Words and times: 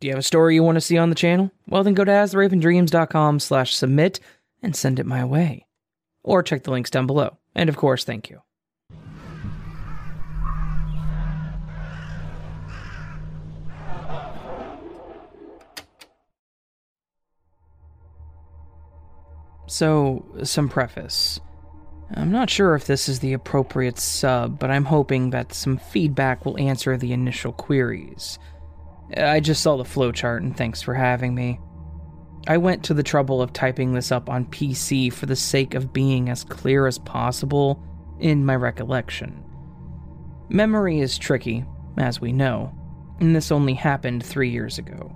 Do 0.00 0.06
you 0.06 0.14
have 0.14 0.20
a 0.20 0.22
story 0.22 0.54
you 0.54 0.62
want 0.62 0.76
to 0.76 0.80
see 0.80 0.96
on 0.96 1.10
the 1.10 1.14
channel? 1.14 1.50
Well, 1.68 1.84
then 1.84 1.92
go 1.92 2.04
to 2.04 2.10
astheravendreams.com 2.10 3.38
slash 3.38 3.74
submit 3.74 4.18
and 4.62 4.74
send 4.74 4.98
it 4.98 5.04
my 5.04 5.26
way. 5.26 5.66
Or 6.24 6.42
check 6.42 6.62
the 6.62 6.70
links 6.70 6.88
down 6.88 7.06
below. 7.06 7.36
And 7.54 7.68
of 7.68 7.76
course, 7.76 8.02
thank 8.02 8.30
you. 8.30 8.40
So, 19.66 20.24
some 20.42 20.70
preface. 20.70 21.38
I'm 22.14 22.32
not 22.32 22.48
sure 22.48 22.74
if 22.74 22.86
this 22.86 23.06
is 23.08 23.20
the 23.20 23.34
appropriate 23.34 23.98
sub, 23.98 24.58
but 24.58 24.70
I'm 24.70 24.86
hoping 24.86 25.30
that 25.30 25.52
some 25.52 25.76
feedback 25.76 26.44
will 26.44 26.58
answer 26.58 26.96
the 26.96 27.12
initial 27.12 27.52
queries. 27.52 28.38
I 29.16 29.40
just 29.40 29.62
saw 29.62 29.76
the 29.76 29.84
flowchart 29.84 30.38
and 30.38 30.56
thanks 30.56 30.82
for 30.82 30.94
having 30.94 31.34
me. 31.34 31.60
I 32.46 32.56
went 32.56 32.84
to 32.84 32.94
the 32.94 33.02
trouble 33.02 33.42
of 33.42 33.52
typing 33.52 33.92
this 33.92 34.10
up 34.10 34.30
on 34.30 34.46
PC 34.46 35.12
for 35.12 35.26
the 35.26 35.36
sake 35.36 35.74
of 35.74 35.92
being 35.92 36.30
as 36.30 36.44
clear 36.44 36.86
as 36.86 36.98
possible 36.98 37.82
in 38.18 38.46
my 38.46 38.56
recollection. 38.56 39.44
Memory 40.48 41.00
is 41.00 41.18
tricky, 41.18 41.64
as 41.96 42.20
we 42.20 42.32
know, 42.32 42.72
and 43.20 43.36
this 43.36 43.52
only 43.52 43.74
happened 43.74 44.24
three 44.24 44.50
years 44.50 44.78
ago. 44.78 45.14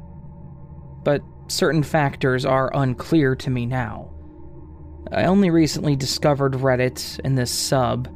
But 1.03 1.23
certain 1.49 1.83
factors 1.83 2.45
are 2.45 2.71
unclear 2.75 3.35
to 3.37 3.51
me 3.51 3.67
now. 3.67 4.11
I 5.13 5.25
only 5.25 5.51
recently 5.51 5.97
discovered 5.97 6.55
Reddit 6.55 7.21
and 7.25 7.37
this 7.37 7.51
sub, 7.51 8.07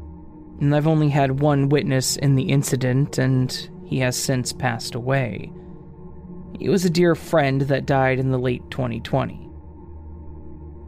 and 0.61 0.75
I've 0.75 0.87
only 0.87 1.09
had 1.09 1.41
one 1.41 1.69
witness 1.69 2.17
in 2.17 2.35
the 2.35 2.51
incident, 2.51 3.19
and 3.19 3.71
he 3.85 3.99
has 4.01 4.17
since 4.17 4.53
passed 4.53 4.95
away. 4.95 5.53
He 6.59 6.69
was 6.69 6.85
a 6.85 6.91
dear 6.91 7.15
friend 7.15 7.63
that 7.63 7.87
died 7.87 8.19
in 8.19 8.31
the 8.31 8.39
late 8.39 8.63
2020. 8.71 9.49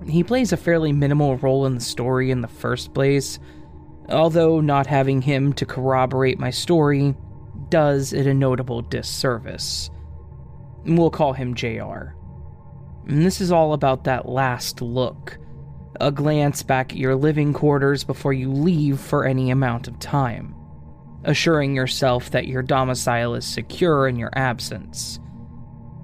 He 0.09 0.25
plays 0.25 0.53
a 0.53 0.57
fairly 0.57 0.93
minimal 0.93 1.37
role 1.37 1.67
in 1.67 1.75
the 1.75 1.81
story 1.81 2.31
in 2.31 2.41
the 2.41 2.49
first 2.49 2.95
place, 2.95 3.39
although 4.09 4.61
not 4.61 4.87
having 4.87 5.23
him 5.23 5.53
to 5.55 5.67
corroborate 5.67 6.39
my 6.39 6.51
story 6.51 7.15
does 7.69 8.13
it 8.13 8.27
a 8.27 8.35
notable 8.35 8.83
disservice. 8.83 9.91
We'll 10.85 11.11
call 11.11 11.35
him 11.35 11.55
JR. 11.55 12.15
And 13.07 13.25
this 13.25 13.41
is 13.41 13.53
all 13.53 13.73
about 13.73 14.05
that 14.05 14.29
last 14.29 14.81
look 14.81 15.39
a 16.01 16.11
glance 16.11 16.63
back 16.63 16.93
at 16.93 16.99
your 16.99 17.15
living 17.15 17.53
quarters 17.53 18.05
before 18.05 18.33
you 18.33 18.51
leave 18.51 18.99
for 18.99 19.27
any 19.27 19.51
amount 19.51 19.87
of 19.87 19.99
time, 19.99 20.55
assuring 21.25 21.77
yourself 21.77 22.31
that 22.31 22.49
your 22.49 22.63
domicile 22.63 23.35
is 23.35 23.45
secure 23.45 24.09
in 24.09 24.17
your 24.17 24.31
absence. 24.35 25.21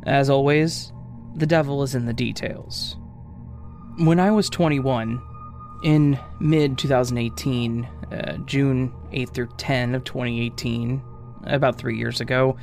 As 0.07 0.31
always, 0.31 0.93
the 1.35 1.47
devil 1.47 1.83
is 1.83 1.95
in 1.95 2.07
the 2.07 2.13
details. 2.13 2.97
When 3.99 4.21
I 4.21 4.31
was 4.31 4.49
21, 4.49 5.21
in 5.83 6.19
mid 6.41 6.79
2018, 6.79 7.85
uh, 7.85 8.37
June 8.47 8.93
8th 9.13 9.35
through 9.35 9.49
10 9.59 9.95
of 9.95 10.05
2018, 10.05 11.03
about 11.45 11.77
three 11.77 11.99
years 11.99 12.21
ago, 12.21 12.57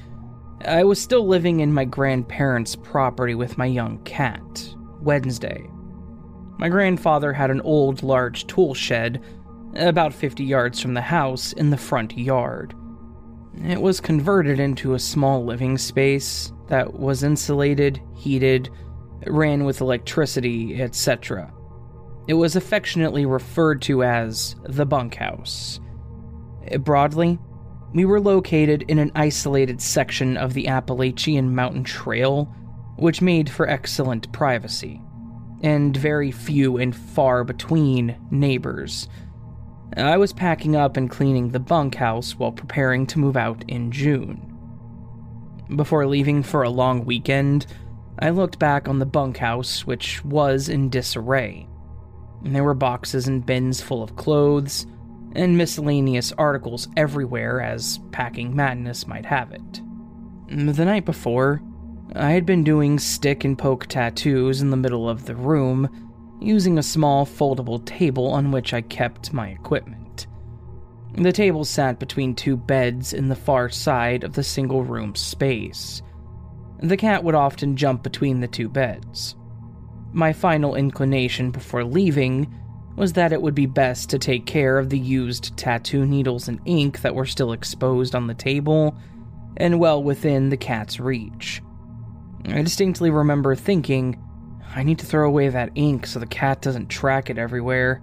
I 0.65 0.83
was 0.83 1.01
still 1.01 1.27
living 1.27 1.59
in 1.59 1.73
my 1.73 1.85
grandparents' 1.85 2.75
property 2.75 3.35
with 3.35 3.57
my 3.57 3.65
young 3.65 4.01
cat, 4.03 4.41
Wednesday. 5.01 5.69
My 6.57 6.69
grandfather 6.69 7.33
had 7.33 7.51
an 7.51 7.61
old, 7.61 8.03
large 8.03 8.47
tool 8.47 8.73
shed 8.73 9.21
about 9.75 10.13
50 10.13 10.43
yards 10.43 10.79
from 10.79 10.93
the 10.93 11.01
house 11.01 11.51
in 11.53 11.71
the 11.71 11.77
front 11.77 12.17
yard. 12.17 12.73
It 13.61 13.81
was 13.81 14.01
converted 14.01 14.59
into 14.59 14.93
a 14.93 14.99
small 14.99 15.45
living 15.45 15.77
space 15.77 16.51
that 16.67 16.93
was 16.93 17.23
insulated, 17.23 18.01
heated, 18.15 18.69
ran 19.27 19.63
with 19.63 19.81
electricity, 19.81 20.81
etc. 20.81 21.53
It 22.27 22.33
was 22.33 22.55
affectionately 22.55 23.25
referred 23.25 23.81
to 23.83 24.03
as 24.03 24.55
the 24.63 24.85
bunkhouse. 24.85 25.79
Uh, 26.71 26.77
broadly, 26.77 27.37
we 27.93 28.05
were 28.05 28.19
located 28.19 28.83
in 28.87 28.97
an 28.97 29.11
isolated 29.13 29.81
section 29.81 30.35
of 30.35 30.53
the 30.53 30.67
Appalachian 30.67 31.53
Mountain 31.53 31.83
Trail, 31.83 32.45
which 32.97 33.21
made 33.21 33.49
for 33.49 33.69
excellent 33.69 34.31
privacy 34.31 35.01
and 35.61 35.95
very 35.95 36.31
few 36.31 36.77
and 36.77 36.95
far 36.95 37.43
between 37.43 38.17
neighbors. 38.31 39.07
I 39.95 40.17
was 40.17 40.33
packing 40.33 40.75
up 40.75 40.97
and 40.97 41.09
cleaning 41.09 41.49
the 41.49 41.59
bunkhouse 41.59 42.37
while 42.37 42.51
preparing 42.51 43.05
to 43.07 43.19
move 43.19 43.37
out 43.37 43.63
in 43.67 43.91
June. 43.91 44.49
Before 45.75 46.05
leaving 46.05 46.43
for 46.43 46.63
a 46.63 46.69
long 46.69 47.05
weekend, 47.05 47.67
I 48.19 48.29
looked 48.29 48.59
back 48.59 48.87
on 48.87 48.99
the 48.99 49.05
bunkhouse, 49.05 49.85
which 49.85 50.23
was 50.25 50.69
in 50.69 50.89
disarray. 50.89 51.67
There 52.43 52.63
were 52.63 52.73
boxes 52.73 53.27
and 53.27 53.45
bins 53.45 53.81
full 53.81 54.03
of 54.03 54.15
clothes, 54.15 54.85
and 55.35 55.57
miscellaneous 55.57 56.31
articles 56.33 56.87
everywhere, 56.97 57.61
as 57.61 57.99
packing 58.11 58.55
madness 58.55 59.07
might 59.07 59.25
have 59.25 59.51
it. 59.51 59.81
The 60.49 60.85
night 60.85 61.05
before, 61.05 61.61
I 62.15 62.31
had 62.31 62.45
been 62.45 62.63
doing 62.63 62.99
stick 62.99 63.43
and 63.43 63.57
poke 63.57 63.87
tattoos 63.87 64.61
in 64.61 64.69
the 64.69 64.77
middle 64.77 65.09
of 65.09 65.25
the 65.25 65.35
room, 65.35 65.89
using 66.43 66.77
a 66.77 66.83
small 66.83 67.25
foldable 67.25 67.83
table 67.85 68.27
on 68.27 68.51
which 68.51 68.73
I 68.73 68.81
kept 68.81 69.33
my 69.33 69.49
equipment. 69.49 70.27
The 71.15 71.31
table 71.31 71.63
sat 71.63 71.99
between 71.99 72.33
two 72.33 72.57
beds 72.57 73.13
in 73.13 73.29
the 73.29 73.35
far 73.35 73.69
side 73.69 74.23
of 74.23 74.33
the 74.33 74.43
single 74.43 74.83
room 74.83 75.15
space. 75.15 76.01
The 76.81 76.97
cat 76.97 77.23
would 77.23 77.35
often 77.35 77.77
jump 77.77 78.03
between 78.03 78.39
the 78.39 78.47
two 78.47 78.67
beds. 78.67 79.35
My 80.11 80.33
final 80.33 80.75
inclination 80.75 81.51
before 81.51 81.83
leaving 81.83 82.53
was 82.95 83.13
that 83.13 83.33
it 83.33 83.41
would 83.41 83.55
be 83.55 83.65
best 83.65 84.09
to 84.09 84.19
take 84.19 84.45
care 84.45 84.77
of 84.77 84.89
the 84.89 84.99
used 84.99 85.55
tattoo 85.57 86.05
needles 86.05 86.47
and 86.47 86.59
ink 86.65 87.01
that 87.01 87.15
were 87.15 87.25
still 87.25 87.51
exposed 87.51 88.15
on 88.15 88.27
the 88.27 88.33
table 88.33 88.95
and 89.57 89.79
well 89.79 90.03
within 90.03 90.49
the 90.49 90.57
cat's 90.57 90.99
reach. 90.99 91.61
I 92.45 92.61
distinctly 92.61 93.09
remember 93.09 93.55
thinking, 93.55 94.19
I 94.75 94.83
need 94.83 94.99
to 94.99 95.05
throw 95.05 95.27
away 95.27 95.49
that 95.49 95.71
ink 95.75 96.07
so 96.07 96.19
the 96.19 96.25
cat 96.25 96.61
doesn't 96.61 96.87
track 96.87 97.29
it 97.29 97.37
everywhere. 97.37 98.01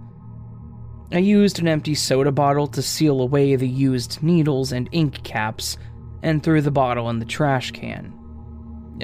I 1.11 1.17
used 1.17 1.59
an 1.59 1.67
empty 1.67 1.93
soda 1.95 2.31
bottle 2.31 2.67
to 2.67 2.81
seal 2.81 3.19
away 3.19 3.55
the 3.55 3.67
used 3.67 4.23
needles 4.23 4.71
and 4.71 4.87
ink 4.93 5.23
caps 5.23 5.77
and 6.23 6.41
threw 6.41 6.61
the 6.61 6.71
bottle 6.71 7.09
in 7.09 7.19
the 7.19 7.25
trash 7.25 7.71
can. 7.71 8.13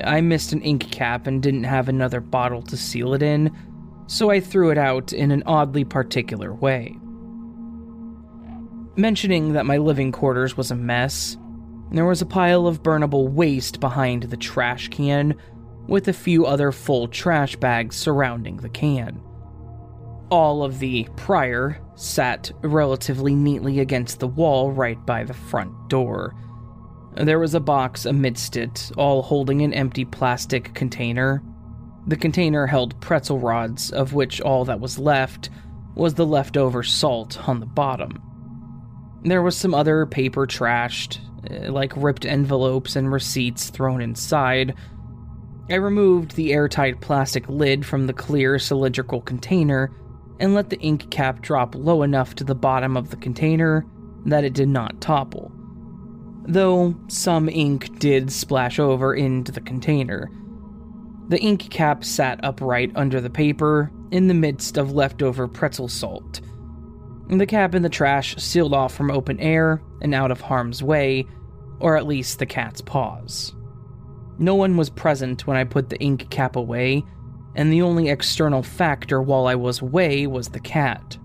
I 0.03 0.21
missed 0.21 0.53
an 0.53 0.61
ink 0.61 0.89
cap 0.91 1.27
and 1.27 1.43
didn't 1.43 1.65
have 1.65 1.89
another 1.89 2.21
bottle 2.21 2.61
to 2.63 2.77
seal 2.77 3.13
it 3.13 3.23
in, 3.23 3.51
so 4.07 4.29
I 4.29 4.39
threw 4.39 4.69
it 4.69 4.77
out 4.77 5.11
in 5.11 5.31
an 5.31 5.43
oddly 5.45 5.83
particular 5.83 6.53
way. 6.53 6.95
Mentioning 8.95 9.53
that 9.53 9.65
my 9.65 9.77
living 9.77 10.11
quarters 10.11 10.55
was 10.55 10.71
a 10.71 10.75
mess, 10.75 11.37
there 11.91 12.05
was 12.05 12.21
a 12.21 12.25
pile 12.25 12.67
of 12.67 12.83
burnable 12.83 13.29
waste 13.29 13.79
behind 13.79 14.23
the 14.23 14.37
trash 14.37 14.87
can, 14.89 15.35
with 15.87 16.07
a 16.07 16.13
few 16.13 16.45
other 16.45 16.71
full 16.71 17.07
trash 17.07 17.55
bags 17.55 17.95
surrounding 17.95 18.57
the 18.57 18.69
can. 18.69 19.21
All 20.29 20.63
of 20.63 20.79
the 20.79 21.07
prior 21.15 21.79
sat 21.95 22.51
relatively 22.61 23.33
neatly 23.33 23.79
against 23.79 24.19
the 24.19 24.27
wall 24.27 24.71
right 24.71 25.03
by 25.05 25.23
the 25.23 25.33
front 25.33 25.89
door. 25.89 26.35
There 27.15 27.39
was 27.39 27.55
a 27.55 27.59
box 27.59 28.05
amidst 28.05 28.57
it, 28.57 28.91
all 28.97 29.21
holding 29.21 29.61
an 29.61 29.73
empty 29.73 30.05
plastic 30.05 30.73
container. 30.73 31.41
The 32.05 32.17
container 32.17 32.67
held 32.67 32.99
pretzel 33.01 33.39
rods, 33.39 33.91
of 33.91 34.13
which 34.13 34.39
all 34.41 34.65
that 34.65 34.79
was 34.79 34.99
left 34.99 35.49
was 35.95 36.13
the 36.13 36.25
leftover 36.25 36.83
salt 36.83 37.49
on 37.49 37.59
the 37.59 37.65
bottom. 37.65 38.21
There 39.23 39.41
was 39.41 39.57
some 39.57 39.73
other 39.73 40.05
paper 40.05 40.45
trashed, 40.45 41.19
uh, 41.49 41.71
like 41.71 41.91
ripped 41.95 42.25
envelopes 42.25 42.95
and 42.95 43.11
receipts 43.11 43.69
thrown 43.69 44.01
inside. 44.01 44.75
I 45.69 45.75
removed 45.75 46.35
the 46.35 46.53
airtight 46.53 47.01
plastic 47.01 47.47
lid 47.49 47.85
from 47.85 48.07
the 48.07 48.13
clear 48.13 48.57
cylindrical 48.57 49.21
container 49.21 49.91
and 50.39 50.53
let 50.53 50.69
the 50.69 50.79
ink 50.79 51.09
cap 51.09 51.41
drop 51.41 51.75
low 51.75 52.03
enough 52.03 52.35
to 52.35 52.45
the 52.45 52.55
bottom 52.55 52.95
of 52.95 53.09
the 53.09 53.17
container 53.17 53.85
that 54.25 54.45
it 54.45 54.53
did 54.53 54.69
not 54.69 55.01
topple. 55.01 55.51
Though 56.45 56.95
some 57.09 57.49
ink 57.49 57.99
did 57.99 58.31
splash 58.31 58.79
over 58.79 59.13
into 59.13 59.51
the 59.51 59.59
container. 59.59 60.31
The 61.27 61.39
ink 61.39 61.69
cap 61.69 62.05
sat 62.05 62.39
upright 62.43 62.93
under 62.95 63.19
the 63.19 63.29
paper 63.29 63.91
in 64.11 64.27
the 64.27 64.33
midst 64.33 64.77
of 64.77 64.93
leftover 64.93 65.49
pretzel 65.49 65.89
salt. 65.89 66.39
The 67.27 67.45
cap 67.45 67.75
in 67.75 67.81
the 67.81 67.89
trash 67.89 68.37
sealed 68.37 68.73
off 68.73 68.93
from 68.93 69.11
open 69.11 69.37
air 69.41 69.81
and 70.01 70.15
out 70.15 70.31
of 70.31 70.39
harm's 70.39 70.81
way, 70.81 71.25
or 71.81 71.97
at 71.97 72.07
least 72.07 72.39
the 72.39 72.45
cat's 72.45 72.79
paws. 72.79 73.53
No 74.39 74.55
one 74.55 74.77
was 74.77 74.89
present 74.89 75.47
when 75.47 75.57
I 75.57 75.63
put 75.63 75.89
the 75.89 75.99
ink 75.99 76.29
cap 76.29 76.55
away, 76.55 77.03
and 77.55 77.71
the 77.71 77.81
only 77.81 78.09
external 78.09 78.61
factor 78.61 79.21
while 79.21 79.47
I 79.47 79.55
was 79.55 79.81
away 79.81 80.27
was 80.27 80.49
the 80.49 80.59
cat. 80.59 81.17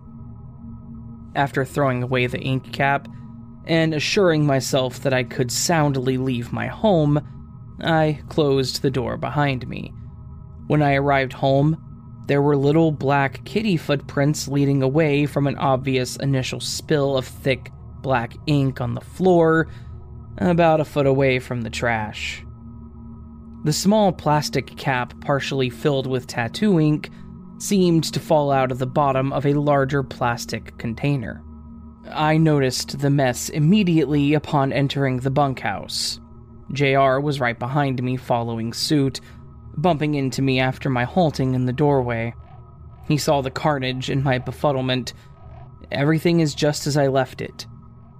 After 1.35 1.65
throwing 1.65 2.03
away 2.03 2.27
the 2.27 2.41
ink 2.41 2.73
cap 2.73 3.09
and 3.67 3.95
assuring 3.95 4.47
myself 4.47 5.01
that 5.01 5.13
I 5.13 5.25
could 5.25 5.51
soundly 5.53 6.17
leave 6.17 6.53
my 6.53 6.67
home, 6.67 7.21
I 7.81 8.21
closed 8.29 8.83
the 8.83 8.91
door 8.91 9.17
behind 9.17 9.69
me. 9.69 9.93
When 10.67 10.83
I 10.83 10.95
arrived 10.95 11.33
home, 11.35 11.77
there 12.29 12.43
were 12.43 12.57
little 12.57 12.93
black 12.93 13.45
kitty 13.45 13.77
footprints 13.77 14.49
leading 14.49 14.83
away 14.83 15.27
from 15.27 15.47
an 15.47 15.59
obvious 15.59 16.17
initial 16.17 16.61
spill 16.61 17.17
of 17.17 17.27
thick 17.27 17.71
black 18.01 18.35
ink 18.47 18.81
on 18.81 18.95
the 18.95 19.01
floor, 19.01 19.69
about 20.39 20.81
a 20.81 20.85
foot 20.85 21.07
away 21.07 21.39
from 21.39 21.63
the 21.63 21.71
trash. 21.71 22.45
The 23.65 23.73
small 23.73 24.13
plastic 24.13 24.77
cap, 24.77 25.15
partially 25.21 25.71
filled 25.71 26.07
with 26.07 26.27
tattoo 26.27 26.81
ink, 26.81 27.11
seemed 27.59 28.05
to 28.13 28.19
fall 28.19 28.51
out 28.51 28.73
of 28.73 28.79
the 28.79 28.87
bottom 28.87 29.33
of 29.33 29.47
a 29.47 29.55
larger 29.55 30.03
plastic 30.03 30.77
container. 30.79 31.43
I 32.11 32.37
noticed 32.37 32.99
the 32.99 33.11
mess 33.11 33.49
immediately 33.49 34.35
upon 34.35 34.73
entering 34.73 35.19
the 35.19 35.31
bunkhouse. 35.31 36.19
JR 36.73 37.21
was 37.21 37.39
right 37.39 37.59
behind 37.59 38.03
me, 38.03 38.17
following 38.17 38.73
suit, 38.73 39.21
bumping 39.77 40.15
into 40.15 40.43
me 40.43 40.59
after 40.59 40.91
my 40.91 41.05
halting 41.05 41.55
in 41.55 41.67
the 41.67 41.73
doorway. 41.73 42.35
He 43.07 43.17
saw 43.17 43.41
the 43.43 43.51
carnage 43.51 44.11
and 44.11 44.25
my 44.25 44.41
befuddlement. 44.41 45.13
Everything 45.93 46.41
is 46.41 46.55
just 46.55 46.87
as 46.87 46.97
I 46.97 47.07
left 47.07 47.41
it 47.41 47.67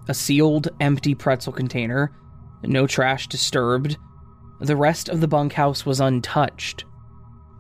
a 0.09 0.15
sealed, 0.15 0.69
empty 0.81 1.15
pretzel 1.15 1.53
container, 1.53 2.13
no 2.63 2.87
trash 2.87 3.29
disturbed. 3.29 3.97
The 4.63 4.77
rest 4.77 5.09
of 5.09 5.21
the 5.21 5.27
bunkhouse 5.27 5.85
was 5.85 5.99
untouched. 5.99 6.85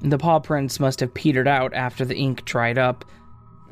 The 0.02 0.18
paw 0.18 0.38
prints 0.38 0.78
must 0.78 1.00
have 1.00 1.12
petered 1.12 1.48
out 1.48 1.74
after 1.74 2.04
the 2.04 2.16
ink 2.16 2.44
dried 2.44 2.78
up. 2.78 3.04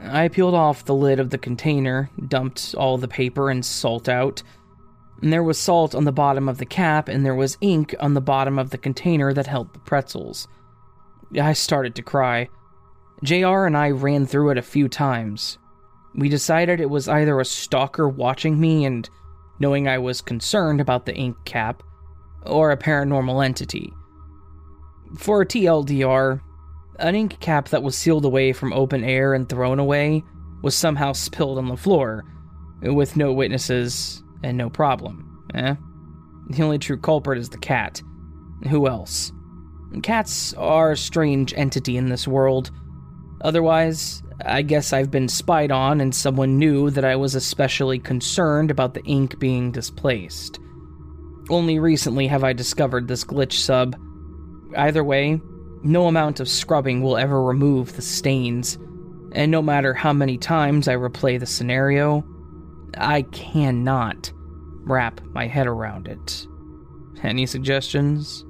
I 0.02 0.26
peeled 0.26 0.54
off 0.54 0.84
the 0.84 0.96
lid 0.96 1.20
of 1.20 1.30
the 1.30 1.38
container, 1.38 2.10
dumped 2.26 2.74
all 2.76 2.98
the 2.98 3.06
paper 3.06 3.48
and 3.48 3.64
salt 3.64 4.08
out. 4.08 4.42
And 5.22 5.32
there 5.32 5.44
was 5.44 5.60
salt 5.60 5.94
on 5.94 6.04
the 6.04 6.12
bottom 6.12 6.48
of 6.48 6.58
the 6.58 6.66
cap, 6.66 7.08
and 7.08 7.24
there 7.24 7.34
was 7.36 7.56
ink 7.60 7.94
on 8.00 8.14
the 8.14 8.20
bottom 8.20 8.58
of 8.58 8.70
the 8.70 8.78
container 8.78 9.32
that 9.32 9.46
held 9.46 9.74
the 9.74 9.78
pretzels. 9.78 10.48
I 11.40 11.52
started 11.52 11.94
to 11.94 12.02
cry. 12.02 12.48
JR 13.22 13.64
and 13.64 13.76
I 13.76 13.90
ran 13.90 14.26
through 14.26 14.50
it 14.50 14.58
a 14.58 14.62
few 14.62 14.88
times. 14.88 15.56
We 16.16 16.28
decided 16.28 16.80
it 16.80 16.90
was 16.90 17.06
either 17.06 17.38
a 17.38 17.44
stalker 17.44 18.08
watching 18.08 18.58
me 18.58 18.84
and 18.84 19.08
knowing 19.60 19.86
I 19.86 19.98
was 19.98 20.20
concerned 20.20 20.80
about 20.80 21.06
the 21.06 21.14
ink 21.14 21.36
cap, 21.44 21.84
or 22.46 22.70
a 22.70 22.76
paranormal 22.76 23.44
entity. 23.44 23.92
For 25.18 25.42
a 25.42 25.46
TLDR, 25.46 26.40
an 26.98 27.14
ink 27.14 27.40
cap 27.40 27.68
that 27.68 27.82
was 27.82 27.96
sealed 27.96 28.24
away 28.24 28.52
from 28.52 28.72
open 28.72 29.02
air 29.04 29.34
and 29.34 29.48
thrown 29.48 29.78
away 29.78 30.22
was 30.62 30.74
somehow 30.74 31.12
spilled 31.12 31.58
on 31.58 31.68
the 31.68 31.76
floor, 31.76 32.24
with 32.82 33.16
no 33.16 33.32
witnesses 33.32 34.22
and 34.42 34.56
no 34.56 34.70
problem. 34.70 35.44
Eh? 35.54 35.74
The 36.50 36.62
only 36.62 36.78
true 36.78 36.98
culprit 36.98 37.38
is 37.38 37.48
the 37.48 37.58
cat. 37.58 38.02
Who 38.68 38.86
else? 38.86 39.32
Cats 40.02 40.54
are 40.54 40.92
a 40.92 40.96
strange 40.96 41.52
entity 41.54 41.96
in 41.96 42.08
this 42.08 42.28
world. 42.28 42.70
Otherwise, 43.42 44.22
I 44.44 44.62
guess 44.62 44.92
I've 44.92 45.10
been 45.10 45.28
spied 45.28 45.70
on 45.70 46.00
and 46.00 46.14
someone 46.14 46.58
knew 46.58 46.90
that 46.90 47.04
I 47.04 47.16
was 47.16 47.34
especially 47.34 47.98
concerned 47.98 48.70
about 48.70 48.94
the 48.94 49.02
ink 49.04 49.38
being 49.38 49.72
displaced. 49.72 50.58
Only 51.50 51.80
recently 51.80 52.28
have 52.28 52.44
I 52.44 52.52
discovered 52.52 53.08
this 53.08 53.24
glitch 53.24 53.54
sub. 53.54 53.96
Either 54.76 55.02
way, 55.02 55.40
no 55.82 56.06
amount 56.06 56.38
of 56.38 56.48
scrubbing 56.48 57.02
will 57.02 57.16
ever 57.16 57.42
remove 57.42 57.96
the 57.96 58.02
stains, 58.02 58.78
and 59.32 59.50
no 59.50 59.60
matter 59.60 59.92
how 59.92 60.12
many 60.12 60.38
times 60.38 60.86
I 60.86 60.94
replay 60.94 61.40
the 61.40 61.46
scenario, 61.46 62.24
I 62.96 63.22
cannot 63.22 64.32
wrap 64.84 65.20
my 65.32 65.48
head 65.48 65.66
around 65.66 66.06
it. 66.06 66.46
Any 67.22 67.46
suggestions? 67.46 68.44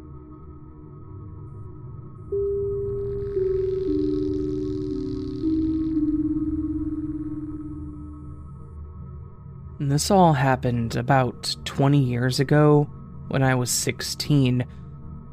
This 9.82 10.10
all 10.10 10.34
happened 10.34 10.94
about 10.94 11.56
20 11.64 11.98
years 11.98 12.38
ago 12.38 12.84
when 13.28 13.42
I 13.42 13.54
was 13.54 13.70
16, 13.70 14.66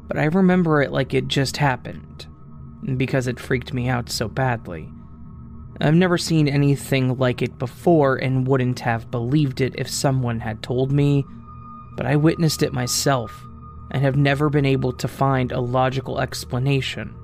but 0.06 0.18
I 0.18 0.24
remember 0.24 0.80
it 0.80 0.90
like 0.90 1.12
it 1.12 1.28
just 1.28 1.58
happened 1.58 2.26
because 2.96 3.26
it 3.26 3.38
freaked 3.38 3.74
me 3.74 3.88
out 3.88 4.08
so 4.08 4.26
badly. 4.26 4.88
I've 5.82 5.94
never 5.94 6.16
seen 6.16 6.48
anything 6.48 7.18
like 7.18 7.42
it 7.42 7.58
before 7.58 8.16
and 8.16 8.46
wouldn't 8.46 8.80
have 8.80 9.10
believed 9.10 9.60
it 9.60 9.74
if 9.76 9.86
someone 9.86 10.40
had 10.40 10.62
told 10.62 10.92
me, 10.92 11.26
but 11.94 12.06
I 12.06 12.16
witnessed 12.16 12.62
it 12.62 12.72
myself 12.72 13.38
and 13.90 14.02
have 14.02 14.16
never 14.16 14.48
been 14.48 14.64
able 14.64 14.94
to 14.94 15.08
find 15.08 15.52
a 15.52 15.60
logical 15.60 16.20
explanation. 16.20 17.14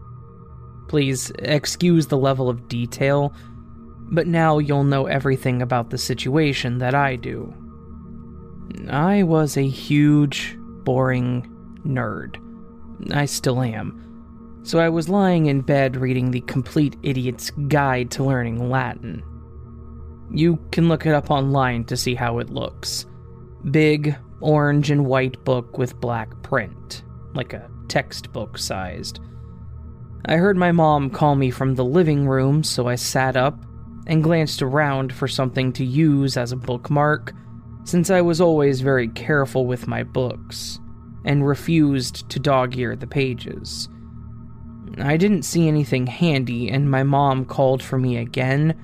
Please 0.89 1.33
excuse 1.39 2.07
the 2.07 2.19
level 2.19 2.51
of 2.51 2.69
detail 2.69 3.33
but 4.11 4.27
now 4.27 4.59
you'll 4.59 4.85
know 4.85 5.07
everything 5.07 5.63
about 5.63 5.91
the 5.91 5.99
situation 5.99 6.79
that 6.79 6.95
I 6.95 7.17
do. 7.17 7.53
I 8.89 9.23
was 9.23 9.57
a 9.57 9.67
huge, 9.67 10.57
boring 10.59 11.51
nerd. 11.87 12.37
I 13.13 13.25
still 13.25 13.63
am. 13.63 14.01
So 14.63 14.79
I 14.79 14.89
was 14.89 15.09
lying 15.09 15.47
in 15.47 15.61
bed 15.61 15.97
reading 15.97 16.31
The 16.31 16.41
Complete 16.43 16.97
Idiot's 17.03 17.51
Guide 17.69 18.11
to 18.13 18.25
Learning 18.25 18.71
Latin. 18.71 19.23
You 20.31 20.57
can 20.73 20.89
look 20.89 21.07
it 21.07 21.13
up 21.13 21.31
online 21.31 21.85
to 21.85 21.97
see 21.97 22.15
how 22.15 22.39
it 22.39 22.51
looks. 22.51 23.07
Big, 23.71 24.17
orange 24.41 24.91
and 24.91 25.07
white 25.07 25.43
book 25.45 25.77
with 25.77 26.01
black 26.01 26.31
print, 26.43 27.05
like 27.35 27.53
a 27.53 27.71
textbook 27.89 28.59
sized. 28.59 29.21
I 30.27 30.37
heard 30.37 30.57
my 30.57 30.73
mom 30.73 31.11
call 31.11 31.35
me 31.35 31.51
from 31.51 31.75
the 31.75 31.85
living 31.85 32.27
room, 32.27 32.65
so 32.65 32.89
I 32.89 32.95
sat 32.95 33.37
up 33.37 33.63
and 34.07 34.23
glanced 34.23 34.63
around 34.63 35.13
for 35.13 35.29
something 35.29 35.73
to 35.75 35.85
use 35.85 36.37
as 36.37 36.53
a 36.53 36.57
bookmark, 36.57 37.33
since 37.85 38.11
I 38.11 38.21
was 38.21 38.41
always 38.41 38.81
very 38.81 39.09
careful 39.09 39.67
with 39.67 39.87
my 39.87 40.03
books 40.03 40.79
and 41.25 41.47
refused 41.47 42.29
to 42.31 42.39
dog 42.39 42.77
ear 42.77 42.97
the 42.97 43.07
pages. 43.07 43.89
I 44.99 45.17
didn't 45.17 45.43
see 45.43 45.67
anything 45.67 46.07
handy, 46.07 46.71
and 46.71 46.91
my 46.91 47.03
mom 47.03 47.45
called 47.45 47.83
for 47.83 47.99
me 47.99 48.19
again, 48.19 48.81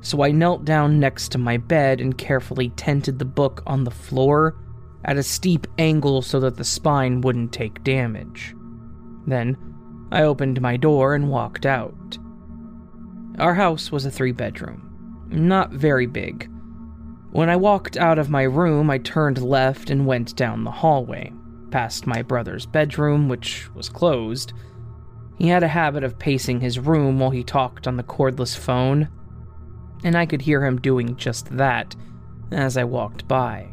so 0.00 0.22
I 0.22 0.30
knelt 0.30 0.64
down 0.64 0.98
next 0.98 1.30
to 1.32 1.38
my 1.38 1.56
bed 1.56 2.00
and 2.00 2.16
carefully 2.16 2.70
tented 2.70 3.18
the 3.18 3.24
book 3.24 3.62
on 3.66 3.84
the 3.84 3.90
floor 3.90 4.56
at 5.04 5.16
a 5.16 5.22
steep 5.22 5.66
angle 5.78 6.22
so 6.22 6.40
that 6.40 6.56
the 6.56 6.64
spine 6.64 7.20
wouldn't 7.20 7.52
take 7.52 7.84
damage. 7.84 8.54
Then, 9.26 9.56
I 10.10 10.22
opened 10.22 10.60
my 10.60 10.76
door 10.76 11.14
and 11.14 11.30
walked 11.30 11.66
out. 11.66 12.18
Our 13.38 13.54
house 13.54 13.90
was 13.90 14.04
a 14.04 14.10
three 14.10 14.32
bedroom, 14.32 15.26
not 15.30 15.70
very 15.70 16.06
big. 16.06 16.50
When 17.30 17.48
I 17.48 17.56
walked 17.56 17.96
out 17.96 18.18
of 18.18 18.28
my 18.28 18.42
room, 18.42 18.90
I 18.90 18.98
turned 18.98 19.42
left 19.42 19.88
and 19.88 20.06
went 20.06 20.36
down 20.36 20.64
the 20.64 20.70
hallway, 20.70 21.32
past 21.70 22.06
my 22.06 22.20
brother's 22.20 22.66
bedroom, 22.66 23.28
which 23.28 23.72
was 23.74 23.88
closed. 23.88 24.52
He 25.38 25.48
had 25.48 25.62
a 25.62 25.68
habit 25.68 26.04
of 26.04 26.18
pacing 26.18 26.60
his 26.60 26.78
room 26.78 27.18
while 27.18 27.30
he 27.30 27.42
talked 27.42 27.88
on 27.88 27.96
the 27.96 28.02
cordless 28.02 28.54
phone, 28.54 29.08
and 30.04 30.16
I 30.16 30.26
could 30.26 30.42
hear 30.42 30.64
him 30.64 30.80
doing 30.80 31.16
just 31.16 31.56
that 31.56 31.96
as 32.50 32.76
I 32.76 32.84
walked 32.84 33.26
by. 33.26 33.68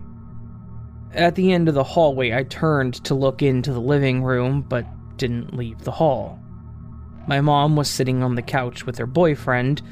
At 1.11 1.35
the 1.35 1.51
end 1.51 1.67
of 1.67 1.75
the 1.75 1.83
hallway, 1.83 2.33
I 2.33 2.43
turned 2.43 2.93
to 3.05 3.13
look 3.13 3.41
into 3.41 3.73
the 3.73 3.81
living 3.81 4.23
room, 4.23 4.61
but 4.61 4.85
didn't 5.17 5.53
leave 5.53 5.83
the 5.83 5.91
hall. 5.91 6.39
My 7.29 7.41
mom 7.41 7.75
was 7.75 7.87
sitting 7.87 8.23
on 8.23 8.33
the 8.33 8.41
couch 8.41 8.87
with 8.87 8.97
her 8.97 9.05
boyfriend, 9.05 9.83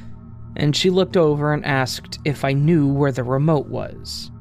and 0.55 0.75
she 0.75 0.89
looked 0.89 1.15
over 1.15 1.53
and 1.53 1.63
asked 1.63 2.17
if 2.25 2.43
I 2.43 2.53
knew 2.53 2.91
where 2.91 3.11
the 3.11 3.23
remote 3.23 3.67
was. 3.67 4.31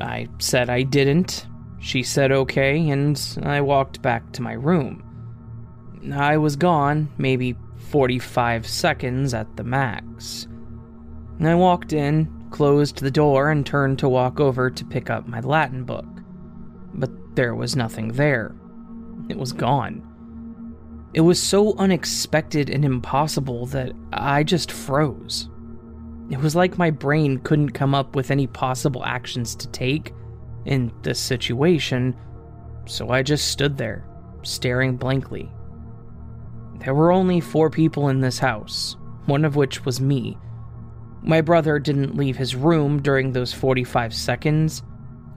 I 0.00 0.26
said 0.38 0.70
I 0.70 0.84
didn't. 0.84 1.46
She 1.80 2.02
said 2.02 2.32
okay, 2.32 2.88
and 2.88 3.20
I 3.42 3.60
walked 3.60 4.00
back 4.00 4.32
to 4.32 4.42
my 4.42 4.54
room. 4.54 5.04
I 6.14 6.38
was 6.38 6.56
gone, 6.56 7.10
maybe 7.18 7.58
45 7.90 8.66
seconds 8.66 9.34
at 9.34 9.58
the 9.58 9.64
max. 9.64 10.48
I 11.42 11.54
walked 11.54 11.92
in, 11.92 12.46
closed 12.48 13.00
the 13.00 13.10
door, 13.10 13.50
and 13.50 13.66
turned 13.66 13.98
to 13.98 14.08
walk 14.08 14.40
over 14.40 14.70
to 14.70 14.84
pick 14.86 15.10
up 15.10 15.28
my 15.28 15.40
Latin 15.40 15.84
book. 15.84 16.08
But 16.94 17.10
there 17.36 17.54
was 17.54 17.76
nothing 17.76 18.12
there. 18.12 18.54
It 19.28 19.36
was 19.36 19.52
gone. 19.52 20.09
It 21.12 21.22
was 21.22 21.42
so 21.42 21.76
unexpected 21.76 22.70
and 22.70 22.84
impossible 22.84 23.66
that 23.66 23.92
I 24.12 24.44
just 24.44 24.70
froze. 24.70 25.48
It 26.30 26.38
was 26.38 26.54
like 26.54 26.78
my 26.78 26.90
brain 26.90 27.38
couldn't 27.38 27.70
come 27.70 27.94
up 27.94 28.14
with 28.14 28.30
any 28.30 28.46
possible 28.46 29.04
actions 29.04 29.56
to 29.56 29.68
take 29.68 30.14
in 30.66 30.92
this 31.02 31.18
situation, 31.18 32.16
so 32.86 33.10
I 33.10 33.22
just 33.22 33.48
stood 33.48 33.76
there, 33.76 34.04
staring 34.42 34.96
blankly. 34.96 35.50
There 36.78 36.94
were 36.94 37.10
only 37.10 37.40
four 37.40 37.70
people 37.70 38.08
in 38.08 38.20
this 38.20 38.38
house, 38.38 38.96
one 39.26 39.44
of 39.44 39.56
which 39.56 39.84
was 39.84 40.00
me. 40.00 40.38
My 41.22 41.40
brother 41.40 41.80
didn't 41.80 42.16
leave 42.16 42.36
his 42.36 42.54
room 42.54 43.02
during 43.02 43.32
those 43.32 43.52
45 43.52 44.14
seconds. 44.14 44.84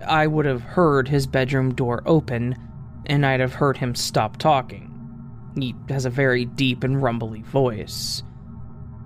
I 0.06 0.28
would 0.28 0.46
have 0.46 0.62
heard 0.62 1.08
his 1.08 1.26
bedroom 1.26 1.74
door 1.74 2.04
open 2.06 2.56
and 3.08 3.26
I'd 3.26 3.40
have 3.40 3.56
heard 3.56 3.78
him 3.78 3.96
stop 3.96 4.38
talking. 4.38 4.93
He 5.56 5.76
has 5.90 6.06
a 6.06 6.10
very 6.10 6.46
deep 6.46 6.84
and 6.84 7.02
rumbly 7.02 7.42
voice. 7.42 8.24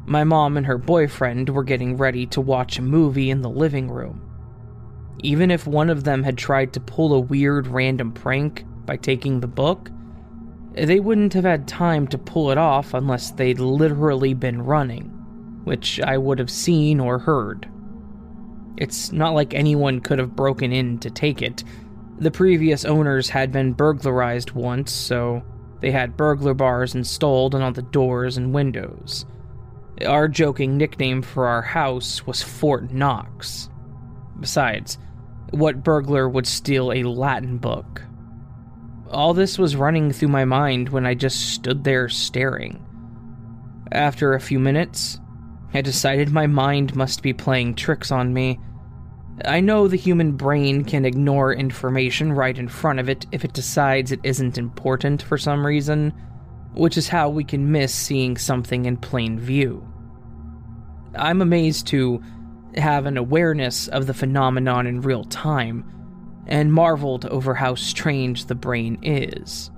My 0.06 0.24
mom 0.24 0.56
and 0.56 0.66
her 0.66 0.78
boyfriend 0.78 1.50
were 1.50 1.64
getting 1.64 1.98
ready 1.98 2.26
to 2.28 2.40
watch 2.40 2.80
a 2.80 2.82
movie 2.82 3.30
in 3.30 3.42
the 3.42 3.50
living 3.50 3.92
room. 3.92 4.22
Even 5.20 5.52
if 5.52 5.68
one 5.68 5.90
of 5.90 6.04
them 6.04 6.24
had 6.24 6.38
tried 6.38 6.74
to 6.74 6.80
pull 6.80 7.14
a 7.14 7.20
weird 7.20 7.68
random 7.68 8.14
prank 8.14 8.64
by 8.86 8.96
taking 8.96 9.40
the 9.40 9.48
book, 9.48 9.92
they 10.74 11.00
wouldn't 11.00 11.34
have 11.34 11.44
had 11.44 11.68
time 11.68 12.08
to 12.08 12.18
pull 12.18 12.52
it 12.52 12.58
off 12.58 12.94
unless 12.94 13.32
they'd 13.32 13.60
literally 13.60 14.34
been 14.34 14.62
running, 14.62 15.06
which 15.64 16.00
I 16.00 16.18
would 16.18 16.40
have 16.40 16.52
seen 16.52 17.00
or 17.00 17.20
heard. 17.20 17.68
It's 18.78 19.12
not 19.12 19.34
like 19.34 19.54
anyone 19.54 20.00
could 20.00 20.20
have 20.20 20.36
broken 20.36 20.72
in 20.72 21.00
to 21.00 21.10
take 21.10 21.42
it. 21.42 21.64
The 22.20 22.32
previous 22.32 22.86
owners 22.86 23.28
had 23.28 23.52
been 23.52 23.74
burglarized 23.74 24.52
once, 24.52 24.92
so 24.92 25.44
they 25.80 25.92
had 25.92 26.18
burglar 26.18 26.54
bars 26.54 26.96
installed 26.96 27.54
on 27.54 27.62
all 27.62 27.72
the 27.72 27.82
doors 27.82 28.38
and 28.38 28.54
windows. 28.54 29.26
Our 30.06 30.28
joking 30.28 30.78
nickname 30.78 31.22
for 31.22 31.48
our 31.48 31.62
house 31.62 32.26
was 32.26 32.44
Fort 32.44 32.92
Knox. 32.92 33.70
Besides, 34.40 34.98
what 35.52 35.84
burglar 35.84 36.30
would 36.30 36.46
steal 36.46 36.92
a 36.92 37.04
Latin 37.04 37.58
book? 37.58 38.04
All 39.10 39.34
this 39.34 39.58
was 39.58 39.76
running 39.76 40.12
through 40.12 40.28
my 40.28 40.46
mind 40.46 40.90
when 40.90 41.06
I 41.06 41.14
just 41.14 41.54
stood 41.54 41.84
there 41.84 42.10
staring. 42.10 42.84
After 43.92 44.34
a 44.34 44.42
few 44.42 44.60
minutes, 44.60 45.20
I 45.74 45.82
decided 45.82 46.32
my 46.32 46.48
mind 46.48 46.96
must 46.96 47.24
be 47.24 47.34
playing 47.34 47.76
tricks 47.76 48.12
on 48.12 48.34
me. 48.34 48.60
I 49.46 49.60
know 49.60 49.88
the 49.88 49.98
human 49.98 50.32
brain 50.32 50.84
can 50.84 51.06
ignore 51.06 51.54
information 51.54 52.34
right 52.34 52.58
in 52.58 52.68
front 52.68 53.00
of 53.00 53.08
it 53.08 53.26
if 53.32 53.46
it 53.46 53.54
decides 53.54 54.12
it 54.12 54.20
isn't 54.24 54.58
important 54.58 55.22
for 55.22 55.38
some 55.38 55.66
reason, 55.66 56.12
which 56.74 56.98
is 56.98 57.08
how 57.08 57.30
we 57.30 57.44
can 57.44 57.72
miss 57.72 57.94
seeing 57.94 58.38
something 58.38 58.86
in 58.86 58.98
plain 58.98 59.40
view. 59.40 59.88
I'm 61.16 61.42
amazed 61.42 61.88
to 61.88 62.22
have 62.76 63.06
an 63.06 63.18
awareness 63.18 63.88
of 63.88 64.08
the 64.08 64.14
phenomenon 64.14 64.88
in 64.88 65.02
real 65.02 65.24
time 65.26 65.86
and 66.48 66.74
marveled 66.74 67.26
over 67.26 67.54
how 67.54 67.76
strange 67.76 68.46
the 68.46 68.56
brain 68.56 68.98
is. 69.02 69.70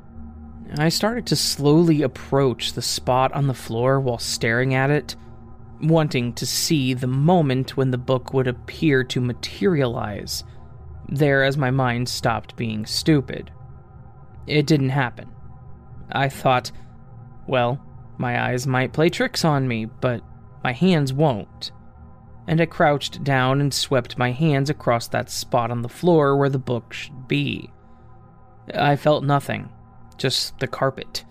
I 0.78 0.90
started 0.90 1.26
to 1.28 1.36
slowly 1.36 2.04
approach 2.04 2.74
the 2.74 2.82
spot 2.82 3.34
on 3.34 3.48
the 3.48 3.54
floor 3.54 4.00
while 4.00 4.20
staring 4.20 4.74
at 4.74 4.92
it, 4.92 5.16
wanting 5.82 6.34
to 6.34 6.46
see 6.46 6.94
the 6.94 7.08
moment 7.08 7.78
when 7.78 7.92
the 7.92 7.98
book 7.98 8.34
would 8.34 8.48
appear 8.48 9.04
to 9.06 9.22
materialize, 9.22 10.44
there 11.08 11.44
as 11.44 11.58
my 11.58 11.72
mind 11.72 12.10
stopped 12.10 12.56
being 12.56 12.86
stupid. 12.86 13.52
It 14.48 14.68
didn't 14.68 14.90
happen. 14.90 15.30
I 16.12 16.30
thought, 16.30 16.72
well, 17.48 17.84
my 18.18 18.50
eyes 18.50 18.68
might 18.68 18.94
play 18.94 19.10
tricks 19.10 19.46
on 19.46 19.68
me, 19.68 19.86
but 19.86 20.22
my 20.64 20.74
hands 20.74 21.14
won't 21.14 21.72
and 22.50 22.60
I 22.60 22.66
crouched 22.66 23.24
down 23.24 23.62
and 23.62 23.72
swept 23.72 24.18
my 24.18 24.32
hands 24.32 24.72
across 24.72 25.08
that 25.10 25.30
spot 25.30 25.70
on 25.70 25.84
the 25.84 25.88
floor 25.88 26.36
where 26.36 26.50
the 26.50 26.58
book 26.58 26.94
should 26.94 27.28
be. 27.28 27.70
I 28.74 28.96
felt 28.96 29.24
nothing, 29.24 29.70
just 30.18 30.58
the 30.58 30.66
carpet. 30.66 31.26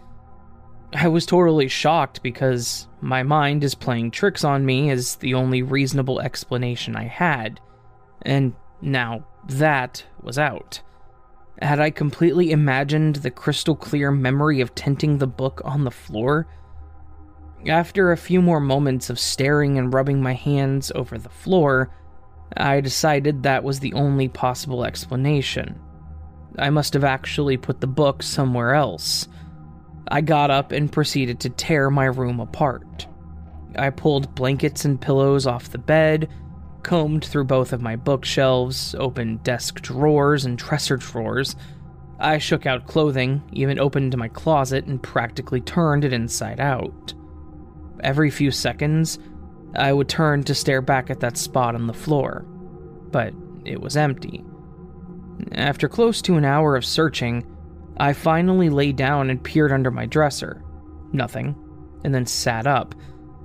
I 0.93 1.09
was 1.09 1.27
totally 1.27 1.69
shocked 1.69 2.23
because 2.23 2.89
my 3.01 3.23
mind 3.23 3.63
is 3.63 3.75
playing 3.75 4.11
tricks 4.11 4.45
on 4.45 4.65
me 4.65 4.91
as 4.91 5.17
the 5.17 5.35
only 5.35 5.63
reasonable 5.63 6.21
explanation 6.21 6.97
I 6.97 7.05
had, 7.05 7.61
and 8.23 8.55
now 8.81 9.27
that 9.49 10.05
was 10.23 10.39
out. 10.39 10.81
Had 11.61 11.81
I 11.81 11.91
completely 11.91 12.53
imagined 12.53 13.17
the 13.17 13.31
crystal 13.31 13.75
clear 13.75 14.11
memory 14.11 14.61
of 14.61 14.75
tinting 14.75 15.19
the 15.19 15.27
book 15.27 15.61
on 15.65 15.85
the 15.85 15.91
floor 15.91 16.47
after 17.67 18.13
a 18.13 18.17
few 18.17 18.41
more 18.41 18.61
moments 18.61 19.11
of 19.11 19.19
staring 19.19 19.79
and 19.79 19.93
rubbing 19.93 20.23
my 20.23 20.35
hands 20.35 20.93
over 20.95 21.19
the 21.19 21.29
floor, 21.29 21.91
I 22.57 22.81
decided 22.81 23.43
that 23.43 23.65
was 23.65 23.81
the 23.81 23.93
only 23.95 24.29
possible 24.29 24.85
explanation. 24.85 25.81
I 26.59 26.71
must 26.71 26.95
have 26.95 27.05
actually 27.05 27.57
put 27.57 27.81
the 27.81 27.87
book 27.87 28.23
somewhere 28.23 28.75
else. 28.75 29.29
I 30.11 30.21
got 30.21 30.51
up 30.51 30.73
and 30.73 30.91
proceeded 30.91 31.41
to 31.41 31.51
tear 31.51 31.91
my 31.91 32.07
room 32.07 32.41
apart. 32.41 33.07
I 33.77 33.91
pulled 33.91 34.35
blankets 34.35 34.85
and 34.85 35.01
pillows 35.01 35.47
off 35.47 35.71
the 35.71 35.79
bed, 35.79 36.29
combed 36.83 37.25
through 37.25 37.45
both 37.45 37.73
of 37.73 37.83
my 37.83 37.97
bookshelves, 37.97 38.95
opened 38.99 39.43
desk 39.43 39.81
drawers 39.81 40.45
and 40.45 40.57
dresser 40.57 40.97
drawers. 40.97 41.55
I 42.19 42.39
shook 42.39 42.67
out 42.67 42.87
clothing, 42.87 43.43
even 43.53 43.79
opened 43.79 44.17
my 44.17 44.29
closet, 44.29 44.87
and 44.87 45.03
practically 45.03 45.61
turned 45.61 46.05
it 46.05 46.13
inside 46.13 46.59
out. 46.59 47.15
Every 48.01 48.31
few 48.31 48.51
seconds, 48.51 49.19
I 49.77 49.93
would 49.93 50.09
turn 50.09 50.45
to 50.45 50.55
stare 50.55 50.81
back 50.81 51.11
at 51.11 51.21
that 51.21 51.37
spot 51.37 51.75
on 51.75 51.87
the 51.87 51.93
floor, 51.93 52.47
but 53.11 53.35
it 53.65 53.81
was 53.81 53.97
empty. 53.97 54.45
After 55.53 55.89
close 55.89 56.23
to 56.23 56.37
an 56.37 56.45
hour 56.45 56.75
of 56.75 56.85
searching, 56.85 57.45
I 58.01 58.13
finally 58.13 58.71
lay 58.71 58.93
down 58.93 59.31
and 59.31 59.43
peered 59.43 59.73
under 59.73 59.91
my 59.91 60.07
dresser. 60.07 60.63
Nothing, 61.13 61.57
and 62.05 62.15
then 62.15 62.27
sat 62.27 62.67
up, 62.67 62.95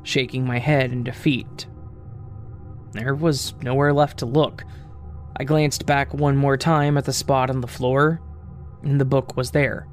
shaking 0.03 0.45
my 0.45 0.59
head 0.59 0.91
in 0.91 1.03
defeat. 1.03 1.65
There 2.91 3.15
was 3.15 3.55
nowhere 3.61 3.93
left 3.93 4.19
to 4.19 4.25
look. 4.25 4.63
I 5.37 5.43
glanced 5.43 5.85
back 5.85 6.13
one 6.13 6.37
more 6.37 6.57
time 6.57 6.97
at 6.97 7.05
the 7.05 7.13
spot 7.13 7.49
on 7.49 7.61
the 7.61 7.67
floor, 7.67 8.21
and 8.83 9.01
the 9.01 9.05
book 9.05 9.35
was 9.35 9.51
there. 9.51 9.87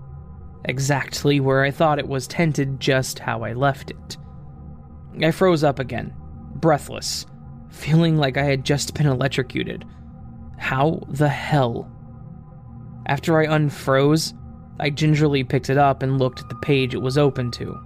Exactly 0.67 1.40
where 1.40 1.62
I 1.62 1.71
thought 1.71 1.99
it 1.99 2.09
was 2.09 2.26
tented, 2.26 2.81
just 2.81 3.19
how 3.19 3.43
I 3.43 3.55
left 3.55 3.90
it. 3.90 4.19
I 5.23 5.31
froze 5.31 5.64
up 5.64 5.79
again, 5.79 6.12
breathless, 6.57 7.25
feeling 7.71 8.19
like 8.19 8.37
I 8.37 8.45
had 8.45 8.64
just 8.64 8.93
been 8.93 9.07
electrocuted. 9.07 9.87
How 10.59 11.02
the 11.09 11.29
hell? 11.29 11.90
After 13.07 13.40
I 13.40 13.47
unfroze, 13.47 14.35
I 14.80 14.90
gingerly 14.90 15.44
picked 15.44 15.70
it 15.70 15.76
up 15.76 16.02
and 16.02 16.18
looked 16.18 16.40
at 16.40 16.49
the 16.49 16.54
page 16.56 16.94
it 16.94 17.02
was 17.02 17.18
open 17.18 17.50
to. 17.52 17.78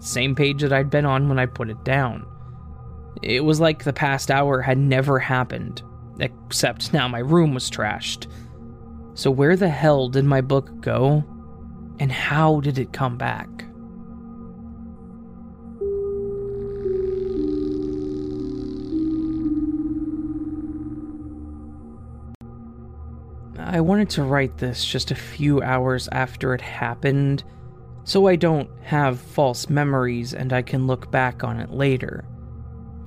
Same 0.00 0.34
page 0.34 0.62
that 0.62 0.72
I'd 0.72 0.90
been 0.90 1.04
on 1.04 1.28
when 1.28 1.38
I 1.38 1.46
put 1.46 1.68
it 1.68 1.84
down. 1.84 2.26
It 3.22 3.44
was 3.44 3.60
like 3.60 3.84
the 3.84 3.92
past 3.92 4.30
hour 4.30 4.62
had 4.62 4.78
never 4.78 5.18
happened, 5.18 5.82
except 6.18 6.92
now 6.92 7.06
my 7.06 7.18
room 7.18 7.52
was 7.52 7.70
trashed. 7.70 8.26
So, 9.14 9.30
where 9.30 9.56
the 9.56 9.68
hell 9.68 10.08
did 10.08 10.24
my 10.24 10.40
book 10.40 10.80
go? 10.80 11.22
And 11.98 12.10
how 12.10 12.60
did 12.60 12.78
it 12.78 12.94
come 12.94 13.18
back? 13.18 13.59
I 23.72 23.80
wanted 23.80 24.10
to 24.10 24.24
write 24.24 24.58
this 24.58 24.84
just 24.84 25.12
a 25.12 25.14
few 25.14 25.62
hours 25.62 26.08
after 26.10 26.54
it 26.54 26.60
happened, 26.60 27.44
so 28.02 28.26
I 28.26 28.34
don't 28.34 28.68
have 28.82 29.20
false 29.20 29.70
memories 29.70 30.34
and 30.34 30.52
I 30.52 30.60
can 30.60 30.88
look 30.88 31.12
back 31.12 31.44
on 31.44 31.60
it 31.60 31.70
later. 31.70 32.24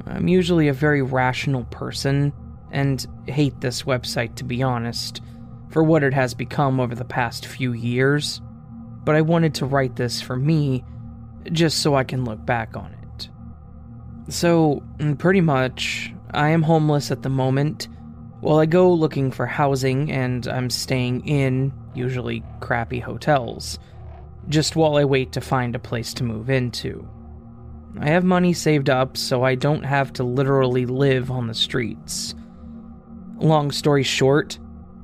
I'm 0.08 0.29
usually 0.29 0.70
a 0.70 0.74
very 0.74 1.01
rational 1.01 1.65
person 1.65 2.32
and 2.72 3.05
hate 3.27 3.60
this 3.60 3.84
website 3.84 4.36
to 4.36 4.46
be 4.46 4.63
honest, 4.63 5.22
for 5.70 5.84
what 5.84 6.01
it 6.01 6.13
has 6.13 6.34
become 6.34 6.79
over 6.79 6.96
the 6.96 7.03
past 7.03 7.46
few 7.46 7.74
years, 7.74 8.41
but 9.03 9.15
I 9.15 9.22
wanted 9.22 9.53
to 9.55 9.65
write 9.65 9.98
this 9.98 10.22
for 10.22 10.38
me 10.38 10.86
just 11.51 11.79
so 11.79 11.93
I 11.93 12.05
can 12.05 12.24
look 12.24 12.46
back 12.46 12.77
on 12.77 12.96
it. 13.03 13.29
So, 14.32 14.82
pretty 15.17 15.41
much, 15.41 16.13
I 16.34 16.51
am 16.51 16.62
homeless 16.62 17.12
at 17.12 17.22
the 17.22 17.29
moment 17.29 17.89
well, 18.43 18.59
I 18.59 18.65
go 18.65 18.91
looking 18.91 19.31
for 19.31 19.45
housing 19.45 20.12
and 20.12 20.45
I'm 20.47 20.69
staying 20.69 21.25
in, 21.25 21.71
usually 21.95 22.43
crappy 22.59 23.00
hotels, 23.00 23.79
just 24.50 24.75
while 24.75 24.97
I 24.97 25.05
wait 25.05 25.31
to 25.31 25.39
find 25.39 25.73
a 25.73 25.79
place 25.79 26.13
to 26.15 26.25
move 26.25 26.50
into. 26.50 27.07
I 28.01 28.07
have 28.09 28.25
money 28.25 28.51
saved 28.51 28.89
up 28.89 29.15
so 29.15 29.43
I 29.45 29.55
don't 29.55 29.83
have 29.83 30.12
to 30.13 30.25
literally 30.25 30.85
live 30.85 31.31
on 31.31 31.47
the 31.47 31.53
streets. 31.53 32.35
Long 33.38 33.71
story 33.71 34.03
short, 34.03 34.59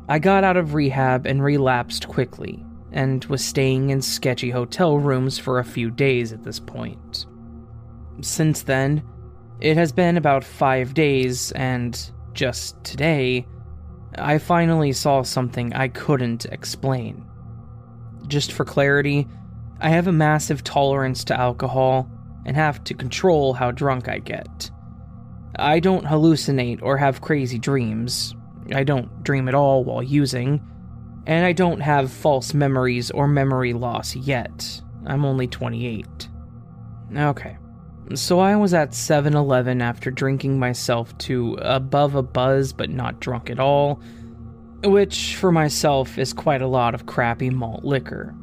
I 0.09 0.19
got 0.19 0.43
out 0.43 0.57
of 0.57 0.73
rehab 0.73 1.25
and 1.25 1.41
relapsed 1.41 2.09
quickly, 2.09 2.61
and 2.91 3.23
was 3.25 3.41
staying 3.41 3.91
in 3.91 4.01
sketchy 4.01 4.49
hotel 4.49 4.99
rooms 4.99 5.39
for 5.39 5.59
a 5.59 5.63
few 5.63 5.89
days 5.89 6.33
at 6.33 6.43
this 6.43 6.59
point. 6.59 7.25
Since 8.19 8.63
then, 8.63 9.01
it 9.61 9.77
has 9.77 9.93
been 9.93 10.17
about 10.17 10.43
five 10.43 10.93
days, 10.93 11.53
and 11.53 12.11
just 12.39 12.81
today, 12.85 13.45
I 14.17 14.37
finally 14.37 14.93
saw 14.93 15.23
something 15.23 15.73
I 15.73 15.89
couldn't 15.89 16.45
explain. 16.45 17.25
Just 18.27 18.53
for 18.53 18.63
clarity, 18.63 19.27
I 19.81 19.89
have 19.89 20.07
a 20.07 20.13
massive 20.13 20.63
tolerance 20.63 21.25
to 21.25 21.37
alcohol 21.37 22.09
and 22.45 22.55
have 22.55 22.81
to 22.85 22.93
control 22.93 23.51
how 23.51 23.71
drunk 23.71 24.07
I 24.07 24.19
get. 24.19 24.71
I 25.57 25.81
don't 25.81 26.05
hallucinate 26.05 26.81
or 26.81 26.95
have 26.95 27.19
crazy 27.19 27.59
dreams. 27.59 28.33
I 28.73 28.85
don't 28.85 29.21
dream 29.21 29.49
at 29.49 29.55
all 29.55 29.83
while 29.83 30.01
using, 30.01 30.65
and 31.27 31.45
I 31.45 31.51
don't 31.51 31.81
have 31.81 32.09
false 32.09 32.53
memories 32.53 33.11
or 33.11 33.27
memory 33.27 33.73
loss 33.73 34.15
yet. 34.15 34.81
I'm 35.05 35.25
only 35.25 35.47
28. 35.47 36.29
Okay. 37.17 37.57
So 38.15 38.39
I 38.39 38.55
was 38.55 38.73
at 38.73 38.95
7 38.95 39.35
Eleven 39.35 39.81
after 39.81 40.09
drinking 40.09 40.57
myself 40.57 41.15
to 41.19 41.57
above 41.61 42.15
a 42.15 42.23
buzz 42.23 42.73
but 42.73 42.89
not 42.89 43.19
drunk 43.19 43.51
at 43.51 43.59
all, 43.59 44.01
which 44.83 45.35
for 45.35 45.51
myself 45.51 46.17
is 46.17 46.33
quite 46.33 46.63
a 46.63 46.67
lot 46.67 46.95
of 46.95 47.05
crappy 47.05 47.51
malt 47.51 47.83
liquor. 47.83 48.33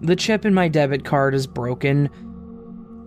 The 0.00 0.16
chip 0.16 0.46
in 0.46 0.54
my 0.54 0.68
debit 0.68 1.04
card 1.04 1.34
is 1.34 1.46
broken, 1.46 2.08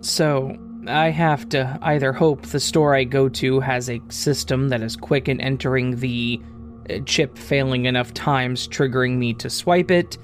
so 0.00 0.56
I 0.86 1.10
have 1.10 1.48
to 1.50 1.76
either 1.82 2.12
hope 2.12 2.46
the 2.46 2.60
store 2.60 2.94
I 2.94 3.02
go 3.02 3.28
to 3.28 3.58
has 3.58 3.90
a 3.90 4.00
system 4.10 4.68
that 4.68 4.82
is 4.82 4.94
quick 4.94 5.28
in 5.28 5.40
entering 5.40 5.96
the 5.96 6.40
uh, 6.88 6.98
chip 7.04 7.36
failing 7.36 7.86
enough 7.86 8.14
times, 8.14 8.68
triggering 8.68 9.16
me 9.16 9.34
to 9.34 9.50
swipe 9.50 9.90
it, 9.90 10.18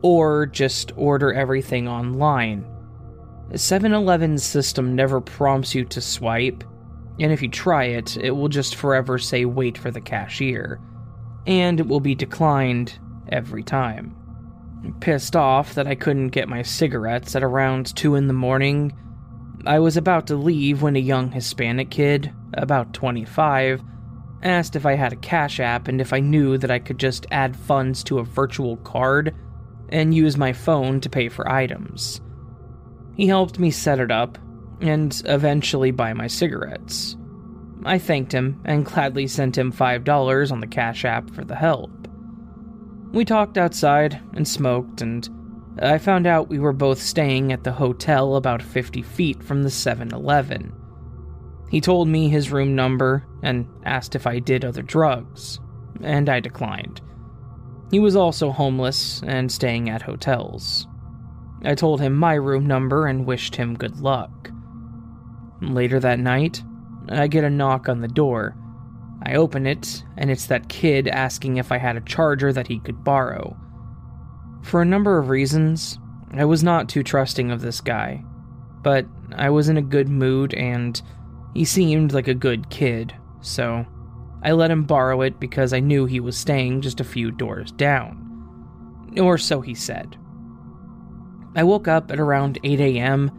or 0.00 0.46
just 0.46 0.92
order 0.96 1.34
everything 1.34 1.86
online 1.86 2.66
7 3.54 3.92
Eleven's 3.92 4.42
system 4.42 4.94
never 4.94 5.20
prompts 5.20 5.74
you 5.74 5.84
to 5.84 6.00
swipe, 6.00 6.64
and 7.20 7.30
if 7.32 7.42
you 7.42 7.48
try 7.48 7.84
it, 7.84 8.16
it 8.16 8.30
will 8.30 8.48
just 8.48 8.76
forever 8.76 9.18
say 9.18 9.44
wait 9.44 9.76
for 9.76 9.90
the 9.90 10.00
cashier, 10.00 10.80
and 11.46 11.78
it 11.78 11.86
will 11.86 12.00
be 12.00 12.14
declined 12.14 12.98
every 13.28 13.62
time. 13.62 14.16
Pissed 15.00 15.36
off 15.36 15.74
that 15.74 15.86
I 15.86 15.94
couldn't 15.94 16.28
get 16.28 16.48
my 16.48 16.62
cigarettes 16.62 17.36
at 17.36 17.44
around 17.44 17.94
2 17.94 18.14
in 18.14 18.26
the 18.26 18.32
morning, 18.32 18.96
I 19.66 19.78
was 19.78 19.96
about 19.96 20.26
to 20.28 20.36
leave 20.36 20.82
when 20.82 20.96
a 20.96 21.00
young 21.00 21.30
Hispanic 21.30 21.90
kid, 21.90 22.32
about 22.54 22.94
25, 22.94 23.82
asked 24.42 24.74
if 24.74 24.86
I 24.86 24.94
had 24.94 25.12
a 25.12 25.16
Cash 25.16 25.60
App 25.60 25.88
and 25.88 26.00
if 26.00 26.12
I 26.12 26.20
knew 26.20 26.58
that 26.58 26.70
I 26.70 26.78
could 26.78 26.98
just 26.98 27.26
add 27.30 27.54
funds 27.54 28.02
to 28.04 28.18
a 28.18 28.24
virtual 28.24 28.78
card 28.78 29.34
and 29.90 30.14
use 30.14 30.36
my 30.36 30.52
phone 30.52 31.00
to 31.02 31.10
pay 31.10 31.28
for 31.28 31.48
items. 31.48 32.20
He 33.14 33.26
helped 33.26 33.58
me 33.58 33.70
set 33.70 34.00
it 34.00 34.10
up, 34.10 34.38
and 34.80 35.20
eventually 35.26 35.90
buy 35.90 36.12
my 36.12 36.26
cigarettes. 36.26 37.16
I 37.84 37.98
thanked 37.98 38.32
him 38.32 38.60
and 38.64 38.84
gladly 38.84 39.26
sent 39.26 39.58
him 39.58 39.72
$5 39.72 40.52
on 40.52 40.60
the 40.60 40.66
Cash 40.66 41.04
App 41.04 41.30
for 41.30 41.44
the 41.44 41.56
help. 41.56 41.90
We 43.12 43.24
talked 43.24 43.58
outside 43.58 44.20
and 44.34 44.46
smoked, 44.46 45.02
and 45.02 45.28
I 45.80 45.98
found 45.98 46.26
out 46.26 46.48
we 46.48 46.58
were 46.58 46.72
both 46.72 47.00
staying 47.00 47.52
at 47.52 47.64
the 47.64 47.72
hotel 47.72 48.36
about 48.36 48.62
50 48.62 49.02
feet 49.02 49.42
from 49.42 49.62
the 49.62 49.70
7 49.70 50.12
Eleven. 50.12 50.72
He 51.70 51.80
told 51.80 52.08
me 52.08 52.28
his 52.28 52.50
room 52.50 52.74
number 52.74 53.26
and 53.42 53.66
asked 53.84 54.14
if 54.14 54.26
I 54.26 54.38
did 54.38 54.64
other 54.64 54.82
drugs, 54.82 55.58
and 56.02 56.28
I 56.28 56.40
declined. 56.40 57.00
He 57.90 57.98
was 57.98 58.16
also 58.16 58.50
homeless 58.50 59.22
and 59.26 59.50
staying 59.50 59.90
at 59.90 60.02
hotels. 60.02 60.86
I 61.64 61.74
told 61.74 62.00
him 62.00 62.14
my 62.14 62.34
room 62.34 62.66
number 62.66 63.06
and 63.06 63.26
wished 63.26 63.56
him 63.56 63.76
good 63.76 64.00
luck. 64.00 64.50
Later 65.60 66.00
that 66.00 66.18
night, 66.18 66.62
I 67.08 67.28
get 67.28 67.44
a 67.44 67.50
knock 67.50 67.88
on 67.88 68.00
the 68.00 68.08
door. 68.08 68.56
I 69.24 69.34
open 69.34 69.66
it, 69.66 70.02
and 70.16 70.30
it's 70.30 70.46
that 70.46 70.68
kid 70.68 71.06
asking 71.06 71.56
if 71.56 71.70
I 71.70 71.78
had 71.78 71.96
a 71.96 72.00
charger 72.00 72.52
that 72.52 72.66
he 72.66 72.80
could 72.80 73.04
borrow. 73.04 73.56
For 74.62 74.82
a 74.82 74.86
number 74.86 75.18
of 75.18 75.28
reasons, 75.28 75.98
I 76.32 76.44
was 76.44 76.64
not 76.64 76.88
too 76.88 77.02
trusting 77.02 77.50
of 77.50 77.60
this 77.60 77.80
guy, 77.80 78.24
but 78.82 79.06
I 79.36 79.50
was 79.50 79.68
in 79.68 79.76
a 79.76 79.82
good 79.82 80.08
mood 80.08 80.54
and 80.54 81.00
he 81.54 81.64
seemed 81.64 82.12
like 82.12 82.28
a 82.28 82.34
good 82.34 82.70
kid, 82.70 83.14
so 83.40 83.86
I 84.42 84.52
let 84.52 84.70
him 84.70 84.84
borrow 84.84 85.20
it 85.20 85.38
because 85.38 85.72
I 85.72 85.80
knew 85.80 86.06
he 86.06 86.20
was 86.20 86.36
staying 86.36 86.80
just 86.80 87.00
a 87.00 87.04
few 87.04 87.30
doors 87.30 87.70
down. 87.72 88.18
Or 89.20 89.38
so 89.38 89.60
he 89.60 89.74
said. 89.74 90.16
I 91.54 91.64
woke 91.64 91.88
up 91.88 92.10
at 92.10 92.18
around 92.18 92.58
8 92.62 92.80
a.m. 92.80 93.30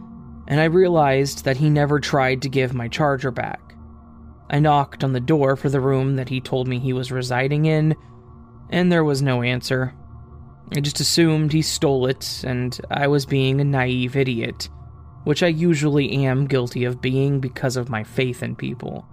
and 0.46 0.60
I 0.60 0.64
realized 0.64 1.44
that 1.44 1.56
he 1.56 1.68
never 1.68 1.98
tried 1.98 2.42
to 2.42 2.48
give 2.48 2.74
my 2.74 2.88
charger 2.88 3.30
back. 3.30 3.60
I 4.50 4.60
knocked 4.60 5.02
on 5.02 5.12
the 5.12 5.20
door 5.20 5.56
for 5.56 5.68
the 5.68 5.80
room 5.80 6.16
that 6.16 6.28
he 6.28 6.40
told 6.40 6.68
me 6.68 6.78
he 6.78 6.92
was 6.92 7.10
residing 7.10 7.64
in, 7.64 7.96
and 8.70 8.92
there 8.92 9.04
was 9.04 9.22
no 9.22 9.42
answer. 9.42 9.94
I 10.76 10.80
just 10.80 11.00
assumed 11.00 11.52
he 11.52 11.62
stole 11.62 12.06
it 12.06 12.42
and 12.44 12.78
I 12.90 13.08
was 13.08 13.26
being 13.26 13.60
a 13.60 13.64
naive 13.64 14.16
idiot, 14.16 14.68
which 15.24 15.42
I 15.42 15.48
usually 15.48 16.24
am 16.24 16.46
guilty 16.46 16.84
of 16.84 17.00
being 17.00 17.40
because 17.40 17.76
of 17.76 17.90
my 17.90 18.04
faith 18.04 18.42
in 18.42 18.56
people. 18.56 19.06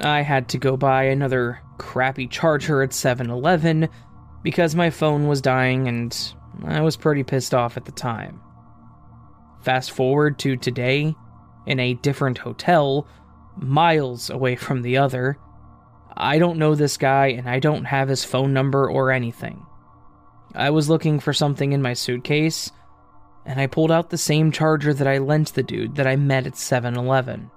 I 0.00 0.22
had 0.22 0.48
to 0.50 0.58
go 0.58 0.76
buy 0.76 1.04
another 1.04 1.60
crappy 1.78 2.26
charger 2.26 2.82
at 2.82 2.92
7 2.92 3.30
Eleven 3.30 3.88
because 4.42 4.74
my 4.74 4.90
phone 4.90 5.28
was 5.28 5.40
dying 5.40 5.88
and 5.88 6.34
I 6.64 6.80
was 6.80 6.96
pretty 6.96 7.22
pissed 7.22 7.54
off 7.54 7.76
at 7.76 7.84
the 7.84 7.92
time. 7.92 8.40
Fast 9.62 9.92
forward 9.92 10.38
to 10.40 10.56
today, 10.56 11.14
in 11.66 11.78
a 11.78 11.94
different 11.94 12.38
hotel, 12.38 13.06
miles 13.56 14.30
away 14.30 14.56
from 14.56 14.82
the 14.82 14.96
other. 14.96 15.38
I 16.16 16.38
don't 16.38 16.58
know 16.58 16.74
this 16.74 16.96
guy 16.96 17.28
and 17.28 17.48
I 17.48 17.58
don't 17.58 17.84
have 17.84 18.08
his 18.08 18.24
phone 18.24 18.52
number 18.52 18.90
or 18.90 19.10
anything. 19.10 19.64
I 20.54 20.70
was 20.70 20.90
looking 20.90 21.20
for 21.20 21.32
something 21.32 21.72
in 21.72 21.80
my 21.80 21.94
suitcase, 21.94 22.70
and 23.46 23.60
I 23.60 23.66
pulled 23.66 23.90
out 23.90 24.10
the 24.10 24.18
same 24.18 24.52
charger 24.52 24.92
that 24.92 25.06
I 25.06 25.18
lent 25.18 25.54
the 25.54 25.62
dude 25.62 25.96
that 25.96 26.06
I 26.06 26.16
met 26.16 26.46
at 26.46 26.56
7 26.56 26.96
Eleven. 26.96 27.50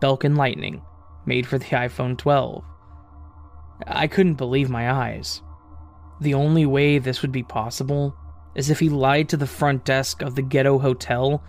Belkin 0.00 0.36
Lightning, 0.36 0.82
made 1.26 1.46
for 1.46 1.58
the 1.58 1.66
iPhone 1.66 2.16
12. 2.16 2.64
I 3.86 4.06
couldn't 4.06 4.34
believe 4.34 4.70
my 4.70 4.90
eyes. 4.90 5.42
The 6.20 6.34
only 6.34 6.66
way 6.66 6.98
this 6.98 7.22
would 7.22 7.32
be 7.32 7.42
possible 7.42 8.14
is 8.54 8.70
if 8.70 8.80
he 8.80 8.88
lied 8.88 9.28
to 9.28 9.36
the 9.36 9.46
front 9.46 9.84
desk 9.84 10.22
of 10.22 10.34
the 10.34 10.42
ghetto 10.42 10.78
hotel, 10.78 11.42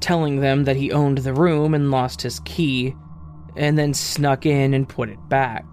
telling 0.00 0.40
them 0.40 0.64
that 0.64 0.76
he 0.76 0.90
owned 0.90 1.18
the 1.18 1.34
room 1.34 1.74
and 1.74 1.90
lost 1.90 2.22
his 2.22 2.40
key, 2.40 2.94
and 3.56 3.78
then 3.78 3.92
snuck 3.94 4.46
in 4.46 4.74
and 4.74 4.88
put 4.88 5.08
it 5.08 5.28
back. 5.28 5.64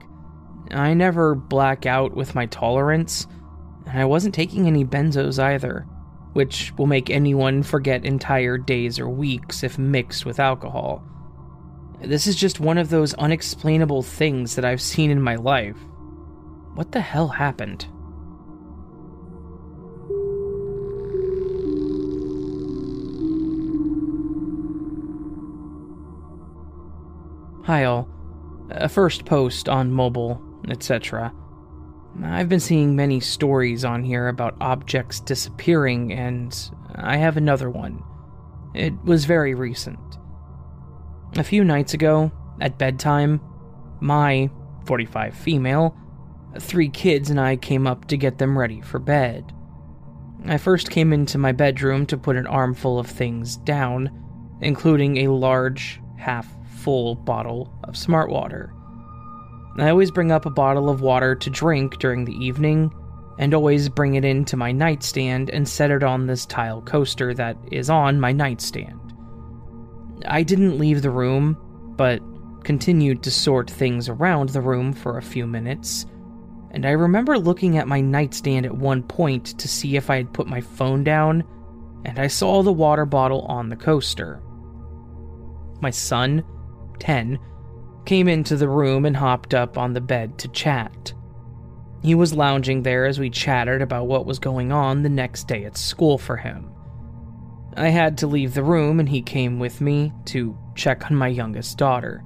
I 0.71 0.93
never 0.93 1.36
black 1.36 1.86
out 1.86 2.15
with 2.15 2.36
my 2.36 2.45
tolerance, 2.47 3.27
and 3.86 3.99
I 3.99 4.06
wasn't 4.06 4.36
taking 4.36 4.67
any 4.67 4.84
benzos 4.84 5.41
either, 5.41 5.86
which 6.34 6.73
will 6.77 6.88
make 6.88 7.10
anyone 7.10 7.63
forget 7.63 8.06
entire 8.06 8.58
days 8.58 8.99
or 8.99 9.08
weeks 9.08 9.63
if 9.63 9.77
mixed 9.77 10.25
with 10.25 10.39
alcohol. 10.39 11.03
This 12.01 12.27
is 12.27 12.36
just 12.36 12.60
one 12.60 12.77
of 12.77 12.89
those 12.89 13.13
unexplainable 13.13 14.01
things 14.01 14.56
that 14.56 14.65
I've 14.65 14.82
seen 14.82 15.12
in 15.12 15.21
my 15.21 15.36
life. 15.36 15.77
What 16.73 16.91
the 16.91 17.01
hell 17.01 17.29
happened? 17.29 17.88
Hi 27.65 27.86
all. 27.86 28.10
A 28.71 28.89
first 28.89 29.23
post 29.23 29.69
on 29.69 29.89
mobile, 29.89 30.41
etc. 30.67 31.34
I've 32.21 32.49
been 32.49 32.60
seeing 32.60 32.93
many 32.93 33.21
stories 33.21 33.86
on 33.86 34.04
here 34.04 34.28
about 34.28 34.58
objects 34.60 35.21
disappearing, 35.21 36.12
and 36.12 36.54
I 36.93 37.15
have 37.15 37.38
another 37.38 37.69
one. 37.69 38.04
It 38.76 38.93
was 39.06 39.23
very 39.23 39.56
recent. 39.56 39.97
A 41.38 41.43
few 41.43 41.63
nights 41.63 41.93
ago, 41.93 42.34
at 42.60 42.78
bedtime, 42.78 43.39
my 44.02 44.49
45 44.84 45.34
female, 45.34 45.95
three 46.60 46.89
kids, 46.89 47.30
and 47.30 47.39
I 47.39 47.56
came 47.56 47.88
up 47.88 48.10
to 48.10 48.17
get 48.17 48.39
them 48.39 48.60
ready 48.60 48.82
for 48.82 48.99
bed. 48.99 49.54
I 50.47 50.58
first 50.58 50.91
came 50.91 51.13
into 51.13 51.38
my 51.38 51.54
bedroom 51.54 52.08
to 52.08 52.17
put 52.17 52.36
an 52.36 52.45
armful 52.45 52.99
of 52.99 53.08
things 53.08 53.56
down, 53.56 54.12
including 54.60 55.19
a 55.19 55.30
large, 55.30 56.02
half 56.17 56.54
full 56.84 57.15
bottle 57.15 57.74
of 57.86 57.98
smart 57.98 58.30
water. 58.30 58.74
I 59.78 59.89
always 59.89 60.12
bring 60.12 60.32
up 60.32 60.46
a 60.46 60.52
bottle 60.52 60.89
of 60.89 61.02
water 61.02 61.34
to 61.36 61.50
drink 61.50 61.98
during 61.98 62.26
the 62.26 62.46
evening, 62.46 62.93
and 63.39 63.54
always 63.54 63.89
bring 63.89 64.13
it 64.15 64.24
into 64.24 64.56
my 64.56 64.72
nightstand 64.72 65.50
and 65.50 65.67
set 65.67 65.89
it 65.89 66.04
on 66.04 66.28
this 66.28 66.46
tile 66.46 66.82
coaster 66.82 67.34
that 67.34 67.58
is 67.72 67.89
on 67.89 68.19
my 68.19 68.32
nightstand. 68.32 69.00
I 70.28 70.43
didn't 70.43 70.78
leave 70.78 71.02
the 71.02 71.10
room, 71.10 71.58
but 71.96 72.22
continued 72.63 73.24
to 73.24 73.32
sort 73.32 73.69
things 73.69 74.10
around 74.10 74.50
the 74.50 74.62
room 74.62 74.93
for 74.93 75.17
a 75.17 75.24
few 75.24 75.48
minutes, 75.48 76.06
and 76.72 76.86
I 76.86 76.91
remember 76.91 77.38
looking 77.39 77.78
at 77.78 77.88
my 77.88 78.02
nightstand 78.02 78.65
at 78.65 78.78
one 78.78 79.04
point 79.04 79.58
to 79.60 79.67
see 79.67 79.96
if 79.96 80.10
I 80.10 80.17
had 80.17 80.34
put 80.34 80.48
my 80.48 80.62
phone 80.62 81.04
down, 81.04 81.43
and 82.06 82.19
I 82.19 82.28
saw 82.28 82.62
the 82.62 82.72
water 82.72 83.06
bottle 83.06 83.41
on 83.41 83.69
the 83.69 83.76
coaster. 83.76 84.41
My 85.82 85.89
son 85.89 86.43
10, 86.99 87.39
came 88.06 88.27
into 88.27 88.56
the 88.56 88.69
room 88.69 89.06
and 89.06 89.15
hopped 89.15 89.53
up 89.53 89.77
on 89.77 89.93
the 89.93 90.01
bed 90.01 90.38
to 90.39 90.47
chat. 90.49 91.13
He 92.01 92.15
was 92.15 92.34
lounging 92.34 92.84
there 92.84 93.06
as 93.06 93.19
we 93.19 93.29
chatted 93.29 93.82
about 93.82 94.08
what 94.08 94.25
was 94.25 94.39
going 94.39 94.71
on 94.71 95.03
the 95.03 95.10
next 95.10 95.47
day 95.47 95.63
at 95.63 95.77
school 95.77 96.17
for 96.17 96.36
him. 96.36 96.69
I 97.77 97.89
had 97.89 98.17
to 98.19 98.27
leave 98.27 98.53
the 98.53 98.63
room 98.63 98.99
and 98.99 99.08
he 99.08 99.21
came 99.21 99.58
with 99.58 99.82
me 99.82 100.12
to 100.25 100.58
check 100.75 101.10
on 101.10 101.15
my 101.15 101.27
youngest 101.27 101.77
daughter. 101.77 102.23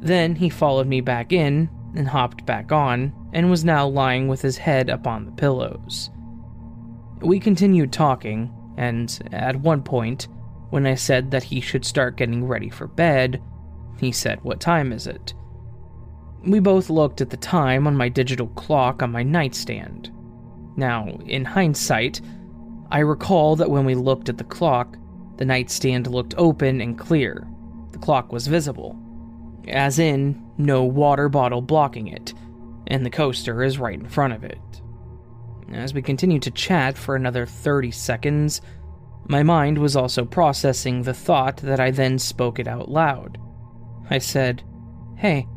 Then 0.00 0.34
he 0.34 0.48
followed 0.48 0.86
me 0.86 1.00
back 1.00 1.32
in 1.32 1.68
and 1.94 2.08
hopped 2.08 2.46
back 2.46 2.72
on 2.72 3.12
and 3.32 3.50
was 3.50 3.64
now 3.64 3.86
lying 3.86 4.26
with 4.28 4.42
his 4.42 4.56
head 4.56 4.90
up 4.90 5.06
on 5.06 5.26
the 5.26 5.32
pillows. 5.32 6.10
We 7.20 7.38
continued 7.38 7.92
talking, 7.92 8.52
and 8.76 9.16
at 9.32 9.56
one 9.56 9.82
point, 9.82 10.26
when 10.70 10.86
I 10.86 10.96
said 10.96 11.30
that 11.30 11.44
he 11.44 11.60
should 11.60 11.84
start 11.84 12.16
getting 12.16 12.46
ready 12.46 12.68
for 12.68 12.88
bed, 12.88 13.40
he 13.98 14.12
said, 14.12 14.42
What 14.42 14.60
time 14.60 14.92
is 14.92 15.06
it? 15.06 15.34
We 16.44 16.58
both 16.58 16.90
looked 16.90 17.20
at 17.20 17.30
the 17.30 17.36
time 17.36 17.86
on 17.86 17.96
my 17.96 18.08
digital 18.08 18.48
clock 18.48 19.02
on 19.02 19.12
my 19.12 19.22
nightstand. 19.22 20.10
Now, 20.76 21.06
in 21.26 21.44
hindsight, 21.44 22.20
I 22.90 23.00
recall 23.00 23.56
that 23.56 23.70
when 23.70 23.84
we 23.84 23.94
looked 23.94 24.28
at 24.28 24.38
the 24.38 24.44
clock, 24.44 24.96
the 25.36 25.44
nightstand 25.44 26.06
looked 26.08 26.34
open 26.36 26.80
and 26.80 26.98
clear. 26.98 27.46
The 27.92 27.98
clock 27.98 28.32
was 28.32 28.46
visible. 28.46 28.98
As 29.68 29.98
in, 29.98 30.42
no 30.58 30.82
water 30.82 31.28
bottle 31.28 31.62
blocking 31.62 32.08
it, 32.08 32.34
and 32.88 33.06
the 33.06 33.10
coaster 33.10 33.62
is 33.62 33.78
right 33.78 33.98
in 33.98 34.08
front 34.08 34.32
of 34.32 34.44
it. 34.44 34.58
As 35.72 35.94
we 35.94 36.02
continued 36.02 36.42
to 36.42 36.50
chat 36.50 36.98
for 36.98 37.16
another 37.16 37.46
30 37.46 37.90
seconds, 37.92 38.60
my 39.28 39.42
mind 39.42 39.78
was 39.78 39.96
also 39.96 40.24
processing 40.24 41.02
the 41.02 41.14
thought 41.14 41.58
that 41.58 41.80
I 41.80 41.90
then 41.90 42.18
spoke 42.18 42.58
it 42.58 42.66
out 42.66 42.90
loud. 42.90 43.38
I 44.12 44.18
said, 44.18 44.62
Hey, 45.16 45.48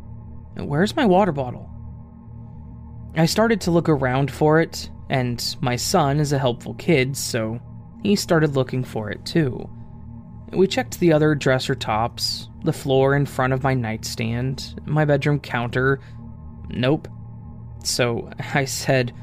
where's 0.55 0.95
my 0.95 1.05
water 1.05 1.33
bottle? 1.33 1.69
I 3.17 3.25
started 3.25 3.59
to 3.61 3.71
look 3.71 3.89
around 3.89 4.31
for 4.31 4.61
it, 4.61 4.89
and 5.09 5.57
my 5.59 5.75
son 5.75 6.21
is 6.21 6.31
a 6.31 6.39
helpful 6.39 6.73
kid, 6.75 7.17
so 7.17 7.59
he 8.01 8.15
started 8.15 8.55
looking 8.55 8.85
for 8.85 9.11
it 9.11 9.25
too. 9.25 9.69
We 10.53 10.67
checked 10.67 11.01
the 11.01 11.11
other 11.11 11.35
dresser 11.35 11.75
tops, 11.75 12.47
the 12.63 12.71
floor 12.71 13.17
in 13.17 13.25
front 13.25 13.51
of 13.51 13.61
my 13.61 13.73
nightstand, 13.73 14.79
my 14.85 15.03
bedroom 15.03 15.41
counter. 15.41 15.99
Nope. 16.69 17.09
So 17.83 18.29
I 18.53 18.63
said 18.63 19.13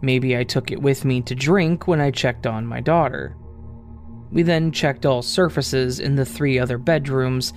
maybe 0.00 0.34
I 0.34 0.44
took 0.44 0.70
it 0.70 0.80
with 0.80 1.04
me 1.04 1.20
to 1.22 1.34
drink 1.34 1.86
when 1.86 2.00
I 2.00 2.10
checked 2.10 2.46
on 2.46 2.64
my 2.64 2.80
daughter. 2.80 3.36
We 4.32 4.42
then 4.42 4.72
checked 4.72 5.04
all 5.04 5.20
surfaces 5.20 6.00
in 6.00 6.16
the 6.16 6.24
three 6.24 6.58
other 6.58 6.78
bedrooms, 6.78 7.52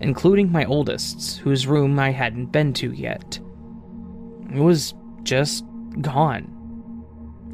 including 0.00 0.50
my 0.50 0.64
oldest's, 0.64 1.36
whose 1.36 1.66
room 1.66 1.98
I 1.98 2.10
hadn't 2.10 2.46
been 2.46 2.72
to 2.74 2.92
yet. 2.92 3.38
It 4.52 4.60
was 4.60 4.94
just 5.22 5.64
gone. 6.00 6.50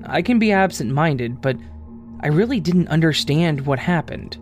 I 0.06 0.22
can 0.22 0.38
be 0.38 0.52
absent 0.52 0.92
minded, 0.92 1.40
but 1.40 1.56
I 2.20 2.28
really 2.28 2.60
didn't 2.60 2.88
understand 2.88 3.66
what 3.66 3.78
happened. 3.78 4.38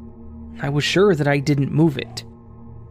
I 0.61 0.69
was 0.69 0.85
sure 0.85 1.15
that 1.15 1.29
I 1.29 1.39
didn't 1.39 1.73
move 1.73 1.99
it. 1.99 2.25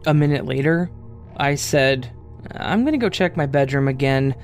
A 0.06 0.14
minute 0.14 0.46
later, 0.46 0.90
I 1.36 1.54
said, 1.54 2.10
I'm 2.52 2.84
gonna 2.84 2.98
go 2.98 3.08
check 3.08 3.36
my 3.36 3.46
bedroom 3.46 3.88
again. 3.88 4.34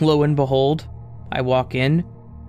Lo 0.00 0.22
and 0.22 0.34
behold, 0.34 0.88
I 1.30 1.40
walk 1.42 1.74
in, 1.74 2.04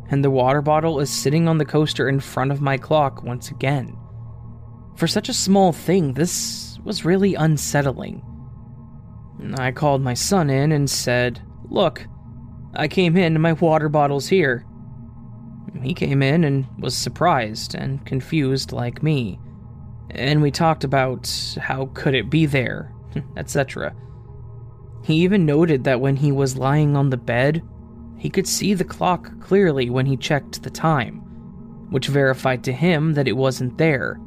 and 0.10 0.24
the 0.24 0.32
water 0.32 0.62
bottle 0.62 1.00
is 1.00 1.10
sitting 1.10 1.48
on 1.48 1.58
the 1.58 1.66
coaster 1.66 2.10
in 2.10 2.20
front 2.20 2.52
of 2.52 2.62
my 2.62 2.78
clock 2.78 3.24
once 3.24 3.52
again. 3.52 3.96
For 4.96 5.08
such 5.08 5.30
a 5.30 5.34
small 5.34 5.72
thing, 5.72 6.14
this 6.14 6.73
was 6.84 7.06
really 7.06 7.36
unsettling. 7.36 8.24
I 9.56 9.72
called 9.72 10.02
my 10.02 10.14
son 10.14 10.50
in 10.50 10.72
and 10.72 10.90
said, 10.90 11.42
Look, 11.70 12.06
I 12.76 12.88
came 12.88 13.18
in 13.18 13.34
and 13.34 13.42
my 13.42 13.54
water 13.54 13.90
bottle's 13.90 14.28
here. 14.28 14.66
He 15.82 15.94
came 15.94 16.22
in 16.22 16.44
and 16.44 16.66
was 16.80 16.96
surprised 16.96 17.76
and 17.76 18.06
confused 18.06 18.72
like 18.72 19.04
me. 19.04 19.40
And 20.12 20.42
we 20.42 20.52
talked 20.52 20.84
about 20.84 21.30
how 21.60 21.90
could 21.94 22.14
it 22.14 22.30
be 22.30 22.46
there, 22.46 22.94
etc. 23.38 23.96
He 25.04 25.16
even 25.16 25.46
noted 25.46 25.84
that 25.84 26.00
when 26.00 26.16
he 26.16 26.32
was 26.32 26.58
lying 26.58 26.96
on 26.96 27.10
the 27.10 27.18
bed, 27.18 27.62
he 28.18 28.30
could 28.30 28.48
see 28.48 28.74
the 28.74 28.86
clock 28.86 29.40
clearly 29.42 29.90
when 29.90 30.06
he 30.06 30.16
checked 30.16 30.64
the 30.64 30.70
time, 30.70 31.18
which 31.90 32.08
verified 32.08 32.64
to 32.64 32.72
him 32.72 33.14
that 33.14 33.28
it 33.28 33.36
wasn't 33.36 33.78
there, 33.78 34.20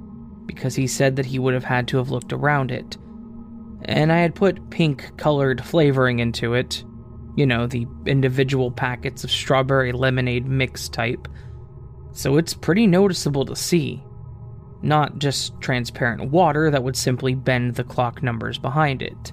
because 0.47 0.75
he 0.75 0.87
said 0.87 1.17
that 1.17 1.27
he 1.27 1.39
would 1.39 1.55
have 1.55 1.65
had 1.65 1.89
to 1.89 1.97
have 1.99 2.11
looked 2.11 2.33
around 2.33 2.71
it. 2.71 2.97
And 3.85 4.13
I 4.13 4.19
had 4.19 4.35
put 4.35 4.71
pink 4.71 5.17
colored 5.17 5.65
flavoring 5.65 6.19
into 6.19 6.55
it, 6.55 6.83
you 7.37 7.47
know, 7.47 7.67
the 7.67 7.87
individual 8.07 8.71
packets 8.71 9.25
of 9.25 9.31
strawberry 9.31 9.93
lemonade 9.93 10.47
mix 10.47 10.89
type. 10.89 11.29
So 12.13 12.37
it's 12.37 12.55
pretty 12.55 12.87
noticeable 12.87 13.45
to 13.45 13.57
see. 13.57 14.03
Not 14.83 15.19
just 15.19 15.61
transparent 15.61 16.31
water 16.31 16.71
that 16.71 16.83
would 16.83 16.97
simply 16.97 17.35
bend 17.35 17.75
the 17.75 17.85
clock 17.85 18.23
numbers 18.23 18.59
behind 18.59 19.03
it. 19.03 19.33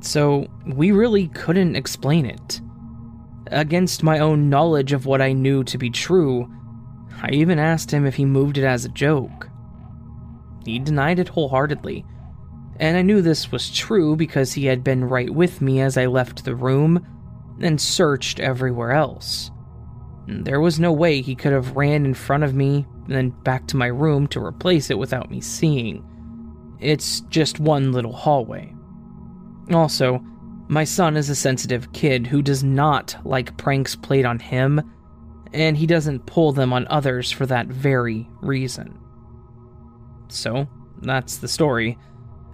So 0.00 0.46
we 0.66 0.92
really 0.92 1.28
couldn't 1.28 1.76
explain 1.76 2.26
it. 2.26 2.60
Against 3.48 4.02
my 4.02 4.18
own 4.18 4.50
knowledge 4.50 4.92
of 4.92 5.06
what 5.06 5.22
I 5.22 5.32
knew 5.32 5.64
to 5.64 5.78
be 5.78 5.90
true, 5.90 6.52
I 7.22 7.30
even 7.30 7.58
asked 7.58 7.90
him 7.90 8.04
if 8.04 8.16
he 8.16 8.24
moved 8.24 8.58
it 8.58 8.64
as 8.64 8.84
a 8.84 8.90
joke. 8.90 9.48
He 10.66 10.78
denied 10.78 11.18
it 11.18 11.28
wholeheartedly 11.28 12.04
and 12.78 12.96
I 12.96 13.02
knew 13.02 13.22
this 13.22 13.50
was 13.50 13.70
true 13.70 14.16
because 14.16 14.52
he 14.52 14.66
had 14.66 14.84
been 14.84 15.04
right 15.04 15.30
with 15.30 15.60
me 15.60 15.80
as 15.80 15.96
I 15.96 16.06
left 16.06 16.44
the 16.44 16.54
room 16.54 17.06
and 17.60 17.80
searched 17.80 18.38
everywhere 18.38 18.92
else. 18.92 19.50
There 20.26 20.60
was 20.60 20.80
no 20.80 20.92
way 20.92 21.20
he 21.20 21.34
could 21.34 21.52
have 21.52 21.76
ran 21.76 22.04
in 22.04 22.14
front 22.14 22.44
of 22.44 22.54
me 22.54 22.86
and 23.06 23.14
then 23.14 23.30
back 23.30 23.66
to 23.68 23.76
my 23.76 23.86
room 23.86 24.26
to 24.28 24.44
replace 24.44 24.90
it 24.90 24.98
without 24.98 25.30
me 25.30 25.40
seeing. 25.40 26.04
It's 26.80 27.20
just 27.22 27.60
one 27.60 27.92
little 27.92 28.12
hallway. 28.12 28.74
Also, 29.72 30.22
my 30.68 30.84
son 30.84 31.16
is 31.16 31.30
a 31.30 31.34
sensitive 31.34 31.92
kid 31.92 32.26
who 32.26 32.42
does 32.42 32.62
not 32.62 33.16
like 33.24 33.56
pranks 33.56 33.94
played 33.94 34.26
on 34.26 34.38
him, 34.38 34.82
and 35.52 35.76
he 35.76 35.86
doesn't 35.86 36.26
pull 36.26 36.52
them 36.52 36.72
on 36.72 36.86
others 36.88 37.30
for 37.30 37.46
that 37.46 37.68
very 37.68 38.28
reason. 38.42 38.98
So, 40.28 40.68
that's 41.02 41.36
the 41.36 41.48
story. 41.48 41.98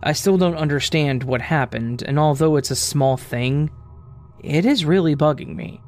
I 0.02 0.12
still 0.12 0.36
don't 0.36 0.56
understand 0.56 1.22
what 1.22 1.40
happened, 1.40 2.02
and 2.02 2.18
although 2.18 2.56
it's 2.56 2.70
a 2.70 2.76
small 2.76 3.16
thing, 3.16 3.70
it 4.42 4.66
is 4.66 4.84
really 4.84 5.14
bugging 5.14 5.54
me. 5.54 5.80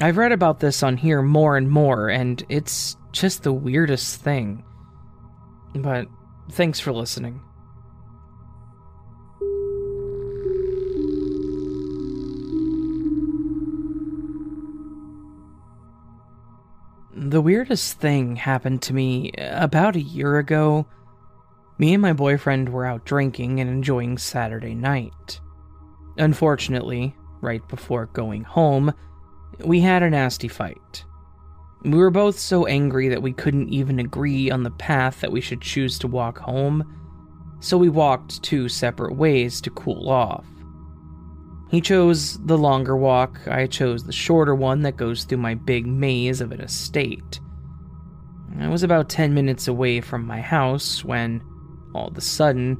I've 0.00 0.16
read 0.16 0.32
about 0.32 0.58
this 0.58 0.82
on 0.82 0.96
here 0.96 1.22
more 1.22 1.56
and 1.56 1.70
more, 1.70 2.08
and 2.08 2.44
it's 2.48 2.96
just 3.12 3.44
the 3.44 3.52
weirdest 3.52 4.20
thing. 4.20 4.64
But 5.74 6.08
thanks 6.50 6.80
for 6.80 6.92
listening. 6.92 7.40
The 17.24 17.40
weirdest 17.40 18.00
thing 18.00 18.34
happened 18.34 18.82
to 18.82 18.94
me 18.94 19.30
about 19.38 19.94
a 19.94 20.02
year 20.02 20.38
ago 20.38 20.86
me 21.78 21.94
and 21.94 22.02
my 22.02 22.12
boyfriend 22.12 22.68
were 22.68 22.84
out 22.84 23.04
drinking 23.04 23.60
and 23.60 23.70
enjoying 23.70 24.18
Saturday 24.18 24.74
night. 24.74 25.40
Unfortunately, 26.16 27.14
right 27.40 27.66
before 27.68 28.06
going 28.06 28.42
home, 28.42 28.92
we 29.60 29.80
had 29.80 30.02
a 30.02 30.10
nasty 30.10 30.48
fight. 30.48 31.04
We 31.84 31.96
were 31.96 32.10
both 32.10 32.40
so 32.40 32.66
angry 32.66 33.08
that 33.08 33.22
we 33.22 33.32
couldn't 33.32 33.68
even 33.68 34.00
agree 34.00 34.50
on 34.50 34.64
the 34.64 34.70
path 34.72 35.20
that 35.20 35.32
we 35.32 35.40
should 35.40 35.60
choose 35.60 36.00
to 36.00 36.08
walk 36.08 36.38
home, 36.38 36.84
so 37.60 37.78
we 37.78 37.88
walked 37.88 38.42
two 38.42 38.68
separate 38.68 39.14
ways 39.14 39.60
to 39.60 39.70
cool 39.70 40.10
off. 40.10 40.44
He 41.72 41.80
chose 41.80 42.36
the 42.36 42.58
longer 42.58 42.94
walk, 42.94 43.48
I 43.48 43.66
chose 43.66 44.04
the 44.04 44.12
shorter 44.12 44.54
one 44.54 44.82
that 44.82 44.98
goes 44.98 45.24
through 45.24 45.38
my 45.38 45.54
big 45.54 45.86
maze 45.86 46.42
of 46.42 46.52
an 46.52 46.60
estate. 46.60 47.40
I 48.60 48.68
was 48.68 48.82
about 48.82 49.08
10 49.08 49.32
minutes 49.32 49.68
away 49.68 50.02
from 50.02 50.26
my 50.26 50.42
house 50.42 51.02
when 51.02 51.42
all 51.94 52.08
of 52.08 52.18
a 52.18 52.20
sudden, 52.20 52.76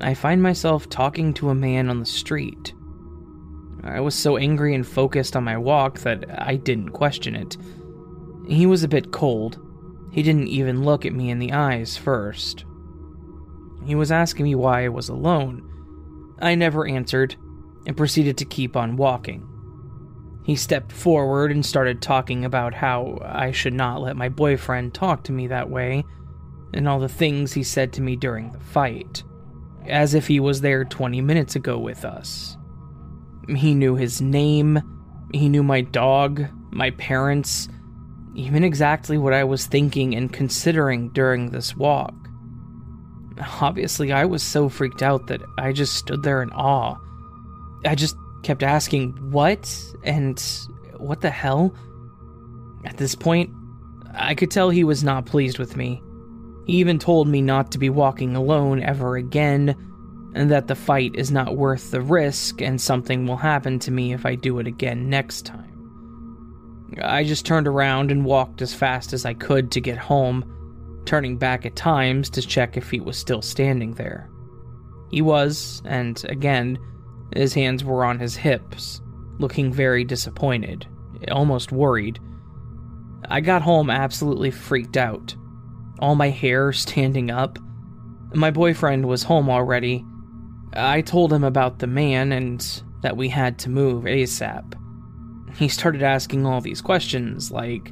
I 0.00 0.14
find 0.14 0.42
myself 0.42 0.88
talking 0.88 1.34
to 1.34 1.50
a 1.50 1.54
man 1.54 1.90
on 1.90 2.00
the 2.00 2.06
street. 2.06 2.72
I 3.84 4.00
was 4.00 4.14
so 4.14 4.38
angry 4.38 4.74
and 4.74 4.86
focused 4.86 5.36
on 5.36 5.44
my 5.44 5.58
walk 5.58 5.98
that 5.98 6.24
I 6.40 6.56
didn't 6.56 6.92
question 6.92 7.36
it. 7.36 7.58
He 8.48 8.64
was 8.64 8.82
a 8.82 8.88
bit 8.88 9.12
cold. 9.12 9.58
He 10.10 10.22
didn't 10.22 10.48
even 10.48 10.84
look 10.84 11.04
at 11.04 11.12
me 11.12 11.28
in 11.28 11.38
the 11.38 11.52
eyes 11.52 11.98
first. 11.98 12.64
He 13.84 13.94
was 13.94 14.10
asking 14.10 14.44
me 14.44 14.54
why 14.54 14.86
I 14.86 14.88
was 14.88 15.10
alone. 15.10 15.68
I 16.40 16.54
never 16.54 16.86
answered 16.86 17.36
and 17.86 17.96
proceeded 17.96 18.36
to 18.38 18.44
keep 18.44 18.76
on 18.76 18.96
walking. 18.96 19.46
He 20.44 20.54
stepped 20.54 20.92
forward 20.92 21.50
and 21.50 21.64
started 21.64 22.02
talking 22.02 22.44
about 22.44 22.74
how 22.74 23.18
I 23.22 23.50
should 23.50 23.74
not 23.74 24.00
let 24.00 24.16
my 24.16 24.28
boyfriend 24.28 24.94
talk 24.94 25.24
to 25.24 25.32
me 25.32 25.48
that 25.48 25.70
way 25.70 26.04
and 26.74 26.88
all 26.88 27.00
the 27.00 27.08
things 27.08 27.52
he 27.52 27.62
said 27.62 27.92
to 27.94 28.02
me 28.02 28.16
during 28.16 28.52
the 28.52 28.60
fight, 28.60 29.24
as 29.86 30.14
if 30.14 30.26
he 30.26 30.38
was 30.40 30.60
there 30.60 30.84
20 30.84 31.20
minutes 31.20 31.56
ago 31.56 31.78
with 31.78 32.04
us. 32.04 32.56
He 33.48 33.74
knew 33.74 33.94
his 33.94 34.20
name, 34.20 34.80
he 35.32 35.48
knew 35.48 35.62
my 35.62 35.80
dog, 35.80 36.44
my 36.70 36.90
parents, 36.90 37.68
even 38.34 38.62
exactly 38.62 39.16
what 39.18 39.32
I 39.32 39.44
was 39.44 39.66
thinking 39.66 40.14
and 40.14 40.32
considering 40.32 41.08
during 41.10 41.50
this 41.50 41.74
walk. 41.74 42.14
Obviously, 43.60 44.12
I 44.12 44.24
was 44.24 44.42
so 44.42 44.68
freaked 44.68 45.02
out 45.02 45.26
that 45.28 45.42
I 45.58 45.72
just 45.72 45.94
stood 45.94 46.22
there 46.22 46.42
in 46.42 46.50
awe. 46.50 46.96
I 47.86 47.94
just 47.94 48.16
kept 48.42 48.62
asking, 48.62 49.12
What? 49.30 49.94
And 50.02 50.42
what 50.96 51.20
the 51.20 51.30
hell? 51.30 51.74
At 52.84 52.96
this 52.96 53.14
point, 53.14 53.50
I 54.14 54.34
could 54.34 54.50
tell 54.50 54.70
he 54.70 54.84
was 54.84 55.04
not 55.04 55.26
pleased 55.26 55.58
with 55.58 55.76
me. 55.76 56.02
He 56.66 56.74
even 56.74 56.98
told 56.98 57.28
me 57.28 57.42
not 57.42 57.70
to 57.72 57.78
be 57.78 57.90
walking 57.90 58.34
alone 58.34 58.82
ever 58.82 59.16
again, 59.16 59.76
and 60.34 60.50
that 60.50 60.66
the 60.66 60.74
fight 60.74 61.14
is 61.14 61.30
not 61.30 61.56
worth 61.56 61.90
the 61.90 62.00
risk 62.00 62.60
and 62.60 62.80
something 62.80 63.26
will 63.26 63.36
happen 63.36 63.78
to 63.80 63.90
me 63.90 64.12
if 64.12 64.26
I 64.26 64.34
do 64.34 64.58
it 64.58 64.66
again 64.66 65.08
next 65.08 65.46
time. 65.46 65.72
I 67.02 67.24
just 67.24 67.46
turned 67.46 67.66
around 67.66 68.10
and 68.10 68.24
walked 68.24 68.62
as 68.62 68.74
fast 68.74 69.12
as 69.12 69.24
I 69.24 69.34
could 69.34 69.70
to 69.72 69.80
get 69.80 69.98
home, 69.98 71.02
turning 71.04 71.36
back 71.36 71.66
at 71.66 71.76
times 71.76 72.30
to 72.30 72.42
check 72.42 72.76
if 72.76 72.90
he 72.90 73.00
was 73.00 73.16
still 73.16 73.42
standing 73.42 73.94
there. 73.94 74.30
He 75.10 75.22
was, 75.22 75.82
and 75.84 76.22
again, 76.28 76.78
his 77.34 77.54
hands 77.54 77.84
were 77.84 78.04
on 78.04 78.18
his 78.18 78.36
hips, 78.36 79.00
looking 79.38 79.72
very 79.72 80.04
disappointed, 80.04 80.86
almost 81.30 81.72
worried. 81.72 82.18
I 83.28 83.40
got 83.40 83.62
home 83.62 83.90
absolutely 83.90 84.50
freaked 84.50 84.96
out, 84.96 85.34
all 85.98 86.14
my 86.14 86.30
hair 86.30 86.72
standing 86.72 87.30
up. 87.30 87.58
My 88.34 88.50
boyfriend 88.50 89.06
was 89.06 89.22
home 89.22 89.48
already. 89.48 90.04
I 90.74 91.00
told 91.00 91.32
him 91.32 91.44
about 91.44 91.78
the 91.78 91.86
man 91.86 92.32
and 92.32 92.82
that 93.02 93.16
we 93.16 93.28
had 93.28 93.58
to 93.60 93.70
move 93.70 94.04
ASAP. 94.04 94.74
He 95.56 95.68
started 95.68 96.02
asking 96.02 96.44
all 96.44 96.60
these 96.60 96.82
questions 96.82 97.50
like, 97.50 97.90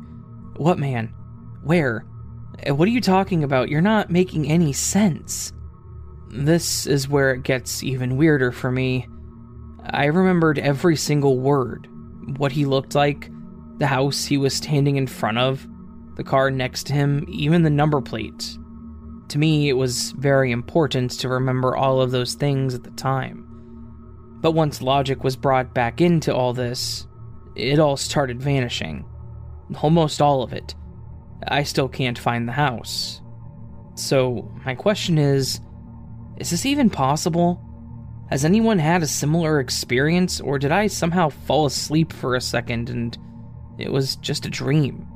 What 0.56 0.78
man? 0.78 1.14
Where? 1.62 2.04
What 2.66 2.86
are 2.86 2.92
you 2.92 3.00
talking 3.00 3.42
about? 3.42 3.68
You're 3.68 3.80
not 3.80 4.10
making 4.10 4.50
any 4.50 4.72
sense. 4.72 5.52
This 6.30 6.86
is 6.86 7.08
where 7.08 7.32
it 7.32 7.42
gets 7.42 7.82
even 7.82 8.16
weirder 8.16 8.52
for 8.52 8.70
me. 8.70 9.08
I 9.90 10.06
remembered 10.06 10.58
every 10.58 10.96
single 10.96 11.38
word 11.38 11.88
what 12.38 12.52
he 12.52 12.64
looked 12.64 12.94
like, 12.94 13.30
the 13.78 13.86
house 13.86 14.24
he 14.24 14.38
was 14.38 14.54
standing 14.54 14.96
in 14.96 15.06
front 15.06 15.38
of, 15.38 15.66
the 16.16 16.24
car 16.24 16.50
next 16.50 16.86
to 16.86 16.92
him, 16.92 17.24
even 17.28 17.62
the 17.62 17.70
number 17.70 18.00
plate. 18.00 18.56
To 19.28 19.38
me, 19.38 19.68
it 19.68 19.74
was 19.74 20.12
very 20.12 20.52
important 20.52 21.10
to 21.12 21.28
remember 21.28 21.76
all 21.76 22.00
of 22.00 22.10
those 22.10 22.34
things 22.34 22.74
at 22.74 22.84
the 22.84 22.90
time. 22.92 23.46
But 24.40 24.52
once 24.52 24.82
logic 24.82 25.24
was 25.24 25.36
brought 25.36 25.74
back 25.74 26.00
into 26.00 26.34
all 26.34 26.52
this, 26.52 27.06
it 27.56 27.78
all 27.78 27.96
started 27.96 28.40
vanishing. 28.42 29.04
Almost 29.82 30.20
all 30.20 30.42
of 30.42 30.52
it. 30.52 30.74
I 31.48 31.62
still 31.62 31.88
can't 31.88 32.18
find 32.18 32.46
the 32.46 32.52
house. 32.52 33.20
So, 33.96 34.50
my 34.64 34.74
question 34.74 35.18
is 35.18 35.60
is 36.36 36.50
this 36.50 36.66
even 36.66 36.90
possible? 36.90 37.63
Has 38.30 38.44
anyone 38.44 38.78
had 38.78 39.02
a 39.02 39.06
similar 39.06 39.60
experience, 39.60 40.40
or 40.40 40.58
did 40.58 40.72
I 40.72 40.86
somehow 40.86 41.28
fall 41.28 41.66
asleep 41.66 42.12
for 42.12 42.34
a 42.34 42.40
second 42.40 42.88
and 42.88 43.16
it 43.78 43.92
was 43.92 44.16
just 44.16 44.46
a 44.46 44.50
dream? 44.50 45.06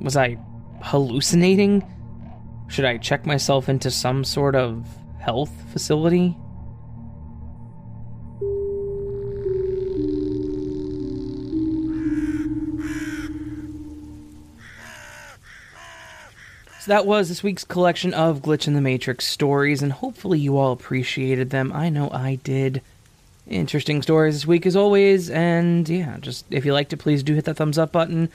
Was 0.00 0.16
I 0.16 0.38
hallucinating? 0.82 1.84
Should 2.68 2.84
I 2.84 2.98
check 2.98 3.24
myself 3.24 3.68
into 3.68 3.90
some 3.90 4.22
sort 4.22 4.54
of 4.54 4.86
health 5.18 5.52
facility? 5.72 6.36
So 16.86 16.92
that 16.92 17.04
was 17.04 17.28
this 17.28 17.42
week's 17.42 17.64
collection 17.64 18.14
of 18.14 18.42
Glitch 18.42 18.68
in 18.68 18.74
the 18.74 18.80
Matrix 18.80 19.26
stories, 19.26 19.82
and 19.82 19.90
hopefully 19.90 20.38
you 20.38 20.56
all 20.56 20.70
appreciated 20.70 21.50
them. 21.50 21.72
I 21.72 21.88
know 21.88 22.08
I 22.12 22.36
did. 22.36 22.80
Interesting 23.48 24.02
stories 24.02 24.34
this 24.34 24.46
week, 24.46 24.66
as 24.66 24.76
always, 24.76 25.28
and 25.28 25.88
yeah, 25.88 26.18
just 26.20 26.46
if 26.48 26.64
you 26.64 26.72
liked 26.72 26.92
it, 26.92 26.98
please 26.98 27.24
do 27.24 27.34
hit 27.34 27.44
that 27.46 27.56
thumbs 27.56 27.76
up 27.76 27.90
button, 27.90 28.28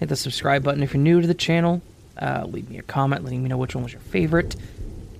hit 0.00 0.10
the 0.10 0.16
subscribe 0.16 0.62
button 0.62 0.82
if 0.82 0.92
you're 0.92 1.02
new 1.02 1.22
to 1.22 1.26
the 1.26 1.32
channel, 1.32 1.80
uh, 2.18 2.44
leave 2.46 2.68
me 2.68 2.76
a 2.76 2.82
comment 2.82 3.24
letting 3.24 3.42
me 3.42 3.48
know 3.48 3.56
which 3.56 3.74
one 3.74 3.84
was 3.84 3.94
your 3.94 4.02
favorite, 4.02 4.54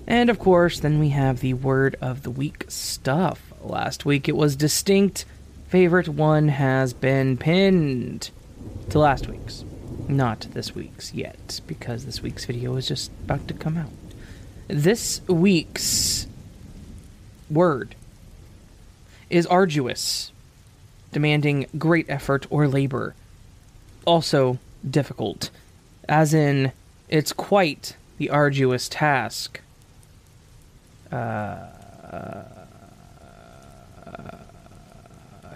and 0.05 0.29
of 0.29 0.37
course, 0.37 0.79
then 0.79 0.99
we 0.99 1.09
have 1.09 1.39
the 1.39 1.55
word 1.55 1.95
of 2.01 2.21
the 2.21 2.29
week 2.29 2.65
stuff. 2.67 3.51
Last 3.63 4.05
week 4.05 4.29
it 4.29 4.35
was 4.35 4.55
distinct. 4.55 5.25
Favorite 5.69 6.07
one 6.07 6.49
has 6.49 6.93
been 6.93 7.35
pinned 7.35 8.29
to 8.91 8.99
last 8.99 9.27
week's 9.27 9.65
not 10.07 10.47
this 10.53 10.75
week's 10.75 11.13
yet, 11.13 11.61
because 11.67 12.05
this 12.05 12.21
week's 12.21 12.45
video 12.45 12.75
is 12.75 12.87
just 12.87 13.11
about 13.23 13.47
to 13.47 13.53
come 13.53 13.77
out. 13.77 13.89
This 14.67 15.21
week's 15.27 16.27
word 17.49 17.95
is 19.29 19.45
arduous, 19.47 20.31
demanding 21.11 21.67
great 21.77 22.09
effort 22.09 22.45
or 22.49 22.67
labor. 22.67 23.15
Also, 24.05 24.59
difficult, 24.87 25.49
as 26.07 26.33
in, 26.33 26.71
it's 27.09 27.33
quite 27.33 27.95
the 28.17 28.29
arduous 28.29 28.87
task. 28.87 29.61
Uh, 31.11 31.67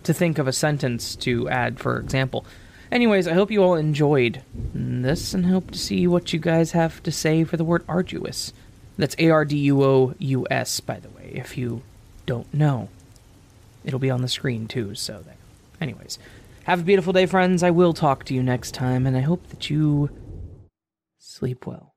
to 0.03 0.13
think 0.13 0.38
of 0.38 0.47
a 0.47 0.53
sentence 0.53 1.15
to 1.15 1.47
add, 1.49 1.79
for 1.79 1.99
example. 1.99 2.45
Anyways, 2.91 3.28
I 3.28 3.34
hope 3.34 3.52
you 3.52 3.63
all 3.63 3.75
enjoyed 3.75 4.41
this 4.73 5.34
and 5.34 5.45
hope 5.45 5.71
to 5.71 5.78
see 5.78 6.08
what 6.08 6.34
you 6.34 6.39
guys 6.39 6.71
have 6.71 7.04
to 7.04 7.12
say 7.12 7.43
for 7.43 7.56
the 7.56 7.63
word 7.63 7.84
arduous. 7.88 8.52
That's 8.97 9.15
A 9.19 9.30
R 9.30 9.45
D 9.45 9.58
U 9.58 9.84
O 9.84 10.15
U 10.17 10.47
S, 10.49 10.80
by 10.80 10.99
the 10.99 11.10
way, 11.10 11.32
if 11.34 11.58
you 11.58 11.84
don't 12.25 12.52
know. 12.54 12.89
It'll 13.84 13.99
be 13.99 14.10
on 14.10 14.21
the 14.21 14.28
screen 14.28 14.67
too, 14.67 14.95
so 14.95 15.21
there. 15.25 15.36
Anyways, 15.80 16.19
have 16.63 16.82
a 16.82 16.84
beautiful 16.84 17.13
day, 17.13 17.25
friends. 17.25 17.63
I 17.63 17.69
will 17.69 17.93
talk 17.93 18.23
to 18.25 18.34
you 18.34 18.43
next 18.43 18.73
time, 18.73 19.06
and 19.06 19.15
I 19.15 19.21
hope 19.21 19.47
that 19.49 19.69
you 19.69 20.10
sleep 21.19 21.65
well. 21.67 21.88